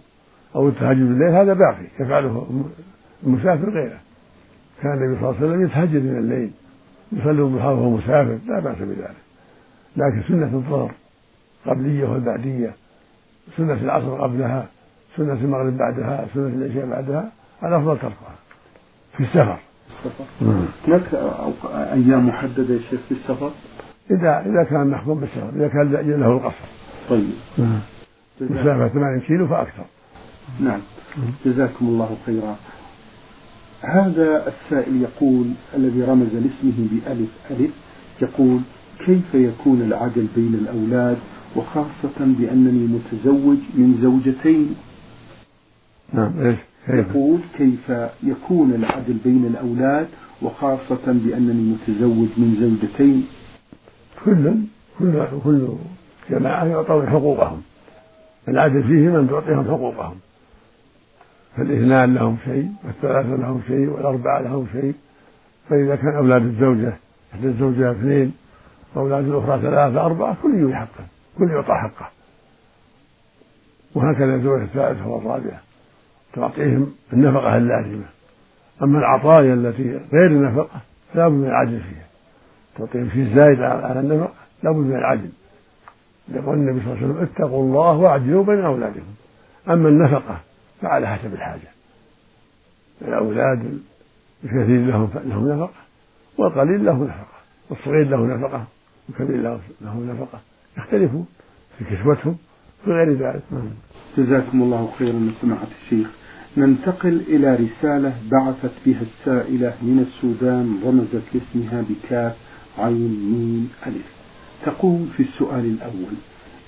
أو 0.54 0.68
التهجد 0.68 0.98
بالليل 0.98 1.34
هذا 1.34 1.52
باقي. 1.52 1.86
يفعله 2.00 2.64
المسافر 3.26 3.70
غيره. 3.70 3.98
كان 4.82 4.92
النبي 4.92 5.20
صلى 5.20 5.30
الله 5.30 5.40
عليه 5.40 5.48
وسلم 5.48 5.66
يتهجد 5.66 6.02
من 6.02 6.18
الليل 6.18 6.50
يصلي 7.12 7.42
الضحى 7.42 7.66
وهو 7.66 7.90
مسافر 7.90 8.38
لا 8.46 8.60
بأس 8.60 8.78
بذلك. 8.78 9.16
لكن 9.96 10.22
سنة 10.28 10.56
الظهر 10.56 10.92
قبلية 11.66 12.04
والبعدية 12.04 12.74
سنة 13.56 13.72
العصر 13.72 14.22
قبلها 14.22 14.66
سنة 15.16 15.32
المغرب 15.32 15.76
بعدها 15.76 16.26
سنة 16.34 16.46
العشاء 16.46 16.86
بعدها 16.86 17.32
الأفضل 17.62 17.98
تركها. 17.98 18.34
في 19.16 19.20
السفر. 19.20 19.58
السفر. 19.98 20.24
هناك 20.86 21.14
أيام 21.92 22.28
محددة 22.28 22.74
يا 22.74 22.80
شيخ 22.90 23.00
في 23.08 23.12
السفر؟ 23.12 23.50
إذا 24.10 24.42
إذا 24.46 24.62
كان 24.62 24.90
محكوم 24.90 25.20
بالسفر 25.20 25.50
إذا 25.56 25.68
كان 25.68 25.92
له 25.92 26.32
القصر. 26.32 26.68
طيب. 27.10 27.30
مسافة 28.40 28.88
80 28.88 29.20
كيلو 29.20 29.48
فأكثر. 29.48 29.84
نعم. 30.60 30.80
جزاكم 31.46 31.86
الله 31.86 32.16
خيرا. 32.26 32.56
هذا 33.80 34.46
السائل 34.48 35.02
يقول 35.02 35.46
الذي 35.76 36.02
رمز 36.02 36.28
لاسمه 36.34 36.88
بألف 36.90 37.30
ألف 37.50 37.70
يقول 38.22 38.60
كيف 39.06 39.34
يكون 39.34 39.82
العدل 39.82 40.26
بين 40.36 40.54
الأولاد 40.54 41.18
وخاصة 41.56 42.18
بأنني 42.18 42.86
متزوج 42.86 43.58
من 43.74 43.98
زوجتين؟ 44.02 44.74
نعم 46.12 46.32
إيش 46.40 46.58
يقول 46.88 47.40
كيف 47.58 47.92
يكون 48.22 48.74
العدل 48.74 49.16
بين 49.24 49.46
الأولاد 49.46 50.08
وخاصة 50.42 51.06
بأنني 51.06 51.72
متزوج 51.72 52.28
من 52.36 52.56
زوجتين؟ 52.60 53.26
كل 54.24 54.54
كل 54.98 55.26
كل 55.44 55.68
جماعة 56.30 56.64
يعطون 56.64 57.06
حقوقهم. 57.06 57.62
العدل 58.48 58.82
فيهم 58.82 59.14
أن 59.14 59.28
تعطيهم 59.28 59.64
حقوقهم. 59.64 60.16
فالاثنان 61.56 62.14
لهم 62.14 62.36
شيء 62.44 62.68
والثلاثة 62.84 63.36
لهم 63.36 63.60
شيء 63.66 63.88
والأربعة 63.88 64.40
لهم 64.40 64.66
شيء. 64.72 64.94
فإذا 65.68 65.96
كان 65.96 66.16
أولاد 66.16 66.42
الزوجة 66.42 66.96
إحدى 67.34 67.46
الزوجة 67.46 67.90
اثنين 67.90 68.32
وأولاد 68.94 69.24
الأخرى 69.24 69.60
ثلاثة 69.60 70.06
أربعة 70.06 70.36
كل 70.42 70.54
يوجد 70.54 70.74
حقه 70.74 71.04
كل 71.38 71.50
يعطى 71.50 71.74
حقه. 71.74 72.10
وهكذا 73.94 74.34
الزوجة 74.34 74.62
الثالثة 74.62 75.08
والرابعة. 75.08 75.60
تعطيهم 76.32 76.92
النفقة 77.12 77.56
اللازمة 77.56 78.04
أما 78.82 78.98
العطايا 78.98 79.54
التي 79.54 79.82
غير 80.12 80.26
النفقة 80.26 80.80
لا 81.14 81.28
بد 81.28 81.34
من 81.34 81.46
العدل 81.46 81.80
فيها. 81.80 82.06
تعطيهم 82.78 83.10
شيء 83.10 83.34
زايد 83.34 83.60
على 83.60 84.00
النفقة 84.00 84.32
لا 84.62 84.70
بد 84.70 84.76
من 84.76 84.96
العدل 84.96 85.30
يقول 86.28 86.54
النبي 86.54 86.80
صلى 86.80 86.92
الله 86.92 87.04
عليه 87.04 87.06
وسلم 87.06 87.22
اتقوا 87.22 87.62
الله 87.62 87.96
واعدلوا 87.96 88.44
بين 88.44 88.60
أولادكم. 88.60 89.14
أما 89.68 89.88
النفقة 89.88 90.40
فعلى 90.82 91.06
حسب 91.06 91.34
الحاجة. 91.34 91.68
الأولاد 93.02 93.78
الكثير 94.44 94.86
لهم 94.86 95.10
لهم 95.24 95.48
نفقة 95.48 95.80
والقليل 96.38 96.84
له 96.84 97.04
نفقة 97.04 97.26
والصغير 97.70 98.08
له 98.08 98.26
نفقة 98.26 98.64
والكبير 99.08 99.36
له 99.80 99.94
نفقة. 99.94 100.40
يختلفون 100.78 101.26
في 101.78 101.84
كسوتهم 101.84 102.36
في 102.84 102.90
غير 102.90 103.12
ذلك. 103.12 103.42
جزاكم 104.16 104.62
الله 104.62 104.90
خيرا 104.98 105.12
من 105.12 105.32
سماحة 105.40 105.66
الشيخ. 105.84 106.19
ننتقل 106.56 107.20
إلى 107.28 107.54
رسالة 107.56 108.14
بعثت 108.32 108.72
بها 108.86 109.02
السائلة 109.02 109.74
من 109.82 110.06
السودان 110.06 110.80
رمزت 110.84 111.22
لاسمها 111.34 111.84
بكاف 111.88 112.36
عين 112.78 113.32
ميم 113.32 113.70
ألف. 113.86 114.06
تقول 114.66 115.06
في 115.16 115.22
السؤال 115.22 115.64
الأول. 115.64 116.14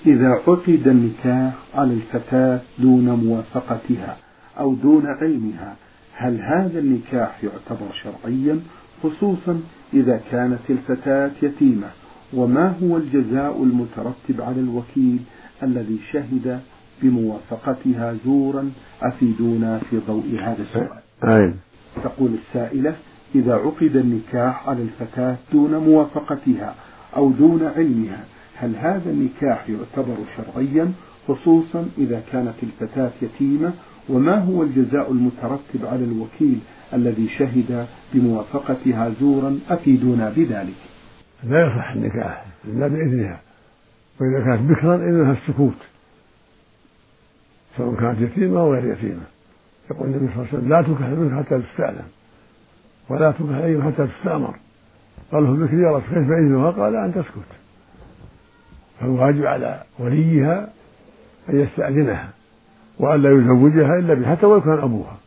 إذا 0.05 0.27
عقد 0.27 0.87
النكاح 0.87 1.53
على 1.75 1.93
الفتاة 1.93 2.61
دون 2.79 3.09
موافقتها 3.09 4.17
أو 4.59 4.73
دون 4.73 5.05
علمها 5.05 5.75
هل 6.13 6.41
هذا 6.41 6.79
النكاح 6.79 7.43
يعتبر 7.43 7.93
شرعيا؟ 8.03 8.59
خصوصا 9.03 9.61
إذا 9.93 10.21
كانت 10.31 10.59
الفتاة 10.69 11.31
يتيمة. 11.41 11.87
وما 12.33 12.75
هو 12.83 12.97
الجزاء 12.97 13.63
المترتب 13.63 14.41
على 14.41 14.59
الوكيل 14.59 15.19
الذي 15.63 15.99
شهد 16.11 16.59
بموافقتها 17.01 18.13
زورا 18.25 18.71
أفيدونا 19.01 19.79
في 19.89 19.99
ضوء 20.07 20.39
هذا 20.43 20.61
السؤال. 20.61 20.99
تقول 22.03 22.31
السائلة 22.33 22.95
إذا 23.35 23.53
عقد 23.53 23.95
النكاح 23.95 24.69
على 24.69 24.81
الفتاة 24.81 25.37
دون 25.53 25.77
موافقتها 25.77 26.75
أو 27.15 27.31
دون 27.31 27.63
علمها 27.63 28.23
هل 28.55 28.75
هذا 28.75 29.11
النكاح 29.11 29.69
يعتبر 29.69 30.15
شرعيا 30.37 30.91
خصوصا 31.27 31.85
إذا 31.97 32.21
كانت 32.31 32.53
الفتاة 32.63 33.11
يتيمة؟ 33.21 33.73
وما 34.09 34.39
هو 34.39 34.63
الجزاء 34.63 35.11
المترتب 35.11 35.85
على 35.85 36.03
الوكيل 36.03 36.59
الذي 36.93 37.29
شهد 37.39 37.87
بموافقتها 38.13 39.09
زورا؟ 39.21 39.59
أفيدونا 39.69 40.29
بذلك. 40.29 40.75
لا 41.43 41.67
يصح 41.67 41.91
النكاح 41.91 42.45
إلا 42.65 42.87
بإذنها. 42.87 43.41
وإذا 44.21 44.45
كانت 44.45 44.71
بكرا 44.71 44.95
إذنها 44.95 45.31
السكوت. 45.31 45.77
سواء 47.77 47.95
كانت 47.95 48.21
يتيمة 48.21 48.59
أو 48.59 48.73
غير 48.73 48.93
يتيمة. 48.93 49.23
يقول 49.91 50.07
النبي 50.07 50.27
صلى 50.27 50.35
الله 50.35 50.47
عليه 50.47 50.57
وسلم 50.57 50.69
لا 50.69 50.81
تنكح 50.81 51.05
البكر 51.05 51.43
حتى 51.43 51.61
تستأذن 51.61 52.05
ولا 53.09 53.31
تنكح 53.31 53.55
الأيم 53.55 53.91
حتى 53.91 54.07
تستأمر. 54.07 54.55
قال 55.31 55.43
له 55.43 55.51
البكر 55.51 55.77
يا 55.77 55.89
رسول 55.89 56.01
كيف 56.01 56.31
إذنها؟ 56.31 56.71
قال 56.71 56.95
أن 56.95 57.13
تسكت. 57.13 57.49
فالواجب 58.99 59.45
على 59.45 59.83
وليها 59.99 60.69
أن 61.49 61.59
يستأذنها 61.59 62.29
وأن 62.99 63.21
لا 63.21 63.31
يزوجها 63.31 63.99
إلا 63.99 64.13
به 64.13 64.25
حتى 64.27 64.45
ولو 64.45 64.61
كان 64.61 64.77
أبوها. 64.77 65.17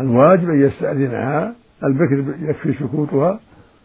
الواجب 0.00 0.50
أن 0.50 0.60
يستأذنها 0.60 1.54
البكر 1.84 2.34
يكفي 2.40 2.72
سكوتها 2.72 3.40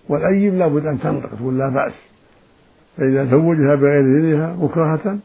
والأيم 0.10 0.56
لابد 0.56 0.86
أن 0.86 1.00
تنطق 1.00 1.30
تقول 1.30 1.58
لا 1.58 1.70
بأس. 1.70 1.94
فإذا 2.98 3.26
زوجها 3.26 3.76
بغير 3.76 4.02
إذنها 4.02 4.56
مكرهة 4.56 5.20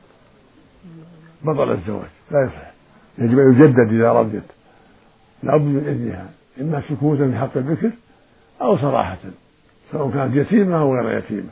بطل 1.45 1.73
الزواج. 1.73 2.16
لا 2.31 2.45
يصح. 2.45 2.73
يجب 3.19 3.39
أن 3.39 3.53
يجدد 3.55 3.93
إذا 3.93 4.13
رضيت 4.13 4.43
لابد 5.43 5.65
من 5.65 5.85
إذنها 5.89 6.31
إما 6.61 6.83
سكوتا 6.89 7.31
في 7.31 7.37
حق 7.39 7.57
البكر 7.57 7.91
أو 8.63 8.79
صراحة 8.79 9.19
سواء 9.93 10.11
كانت 10.11 10.37
يتيمة 10.37 10.81
أو 10.81 10.95
غير 10.97 11.19
يتيمة. 11.19 11.51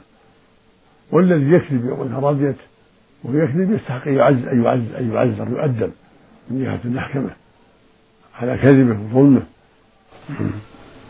والذي 1.13 1.53
يكذب 1.53 1.85
يقول 1.85 2.07
انها 2.07 2.21
رضيت 2.21 2.57
ويكذب 3.25 3.73
يستحق 3.73 4.09
أن 4.09 4.15
يعز 4.15 4.45
أن 4.45 4.65
يعز 4.65 4.93
أن 4.99 5.13
يعزر 5.13 5.49
يؤدب 5.49 5.91
من 6.51 6.65
جهة 6.65 6.81
المحكمة. 6.85 7.31
على 8.35 8.59
كذبه 8.59 8.99
وظلمه. 9.01 9.43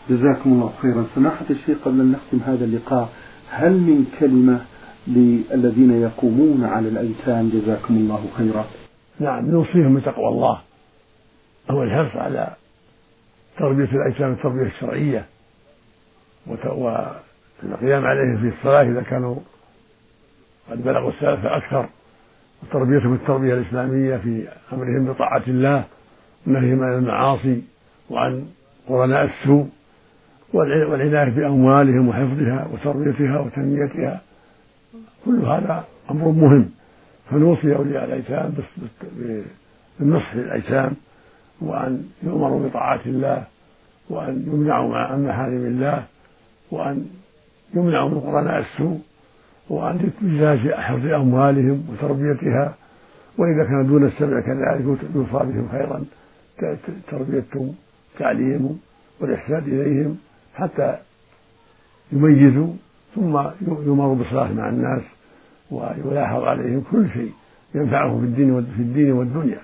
جزاكم 0.09 0.51
الله 0.53 0.73
خيرا. 0.81 1.05
سماحة 1.15 1.45
الشيخ 1.49 1.77
قبل 1.85 2.01
أن 2.01 2.11
نختم 2.11 2.39
هذا 2.45 2.65
اللقاء 2.65 3.09
هل 3.49 3.73
من 3.73 4.05
كلمة 4.19 4.59
للذين 5.07 5.91
يقومون 5.91 6.63
على 6.63 6.87
الأيتام 6.87 7.49
جزاكم 7.49 7.93
الله 7.93 8.25
خيرا؟ 8.37 8.65
نعم 9.19 9.51
نوصيهم 9.51 9.95
بتقوى 9.95 10.27
الله. 10.27 10.61
هو 11.71 11.83
الحرص 11.83 12.15
على 12.15 12.53
تربية 13.57 13.83
الأيتام 13.83 14.31
التربية 14.31 14.65
الشرعية. 14.65 15.25
والقيام 16.47 18.05
عليهم 18.05 18.37
في 18.37 18.57
الصلاة 18.57 18.81
إذا 18.81 19.01
كانوا 19.01 19.35
قد 20.71 20.83
بلغوا 20.83 21.09
السلف 21.09 21.45
أكثر. 21.45 21.89
وتربيتهم 22.63 23.13
التربية 23.13 23.53
الإسلامية 23.53 24.17
في 24.17 24.47
أمرهم 24.73 25.05
بطاعة 25.05 25.43
الله 25.47 25.83
ونهيهم 26.47 26.83
عن 26.83 26.93
المعاصي 26.93 27.63
وعن 28.09 28.47
قرناء 28.87 29.23
السوء 29.23 29.69
والعناية 30.53 31.29
بأموالهم 31.29 32.07
وحفظها 32.07 32.67
وتربيتها 32.73 33.39
وتنميتها. 33.39 34.21
كل 35.25 35.39
هذا 35.45 35.85
أمر 36.11 36.27
مهم. 36.27 36.69
فنوصي 37.29 37.75
أولياء 37.75 38.05
الأيتام 38.05 38.53
بالنصح 39.99 40.35
للأيتام 40.35 40.93
وأن 41.61 42.09
يؤمروا 42.23 42.67
بطاعة 42.69 43.01
الله 43.05 43.43
وأن 44.09 44.43
يمنعوا 44.47 44.97
عن 44.97 45.25
محارم 45.25 45.65
الله 45.65 46.03
وأن 46.71 47.05
يمنعوا 47.73 48.09
من 48.09 48.19
قرناء 48.19 48.59
السوء 48.59 48.99
وأن 49.69 50.11
تجازي 50.21 50.75
حفظ 50.75 51.05
أموالهم 51.05 51.85
وتربيتها 51.89 52.75
وإذا 53.37 53.63
كان 53.63 53.87
دون 53.87 54.05
السبع 54.05 54.39
كذلك 54.41 54.99
يوصى 55.15 55.31
بهم 55.31 55.69
خيرا 55.71 56.05
تربيتهم 57.11 57.75
تعليمهم 58.19 58.79
والإحسان 59.19 59.63
إليهم 59.67 60.17
حتى 60.55 60.97
يميزوا 62.11 62.73
ثم 63.15 63.39
يمروا 63.61 64.15
بالصلاة 64.15 64.53
مع 64.53 64.69
الناس 64.69 65.01
ويلاحظ 65.71 66.43
عليهم 66.43 66.83
كل 66.91 67.09
شيء 67.09 67.31
ينفعهم 67.75 68.19
في 68.19 68.25
الدين 68.25 68.65
في 68.65 68.81
الدين 68.81 69.11
والدنيا. 69.11 69.61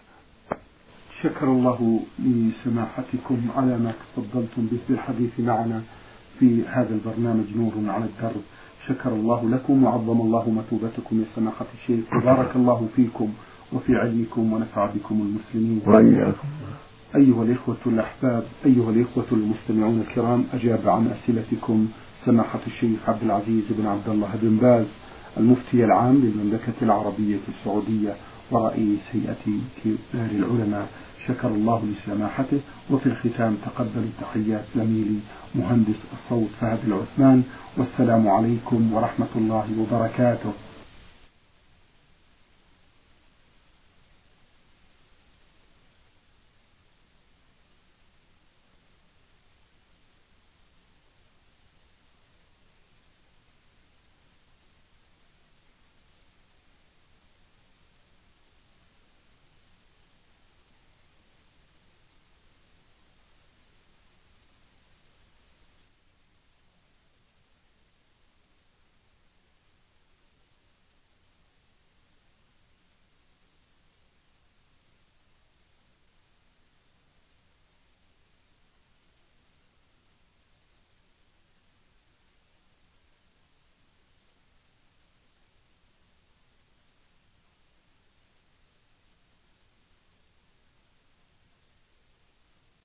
شكر 1.21 1.47
الله 1.47 1.99
لسماحتكم 2.19 3.37
على 3.55 3.77
ما 3.77 3.93
تفضلتم 4.15 4.67
به 4.71 4.77
بالحديث 4.89 5.39
معنا 5.39 5.81
في 6.39 6.63
هذا 6.67 6.93
البرنامج 6.93 7.45
نور 7.57 7.73
على 7.87 8.05
الدرب. 8.05 8.41
شكر 8.87 9.09
الله 9.09 9.49
لكم 9.49 9.83
وعظم 9.83 10.21
الله 10.21 10.49
مثوبتكم 10.49 11.19
يا 11.19 11.25
سماحة 11.35 11.65
الشيخ 11.73 12.05
وبارك 12.13 12.55
الله 12.55 12.87
فيكم 12.95 13.29
وفي 13.73 13.95
علمكم 13.95 14.53
ونفع 14.53 14.85
بكم 14.85 15.15
المسلمين 15.21 15.81
وإياكم 15.85 16.47
أيها 17.15 17.43
الإخوة 17.43 17.77
الأحباب 17.85 18.43
أيها 18.65 18.89
الإخوة 18.89 19.25
المستمعون 19.31 19.99
الكرام 20.09 20.45
أجاب 20.53 20.89
عن 20.89 21.07
أسئلتكم 21.07 21.87
سماحة 22.25 22.59
الشيخ 22.67 23.09
عبد 23.09 23.23
العزيز 23.23 23.63
بن 23.69 23.85
عبد 23.85 24.09
الله 24.09 24.29
بن 24.41 24.57
باز 24.57 24.85
المفتي 25.37 25.85
العام 25.85 26.15
للمملكة 26.15 26.73
العربية 26.81 27.39
السعودية 27.47 28.15
ورئيس 28.51 28.99
هيئة 29.13 29.45
كبار 29.83 30.29
العلماء. 30.31 30.87
شكر 31.27 31.47
الله 31.47 31.83
لسماحته. 31.85 32.59
وفي 32.91 33.05
الختام 33.05 33.57
تقبلوا 33.65 34.11
تحيات 34.21 34.65
زميلي 34.75 35.19
مهندس 35.55 35.99
الصوت 36.13 36.49
فهد 36.61 36.79
العثمان. 36.87 37.43
والسلام 37.77 38.27
عليكم 38.27 38.93
ورحمة 38.93 39.27
الله 39.35 39.65
وبركاته. 39.79 40.51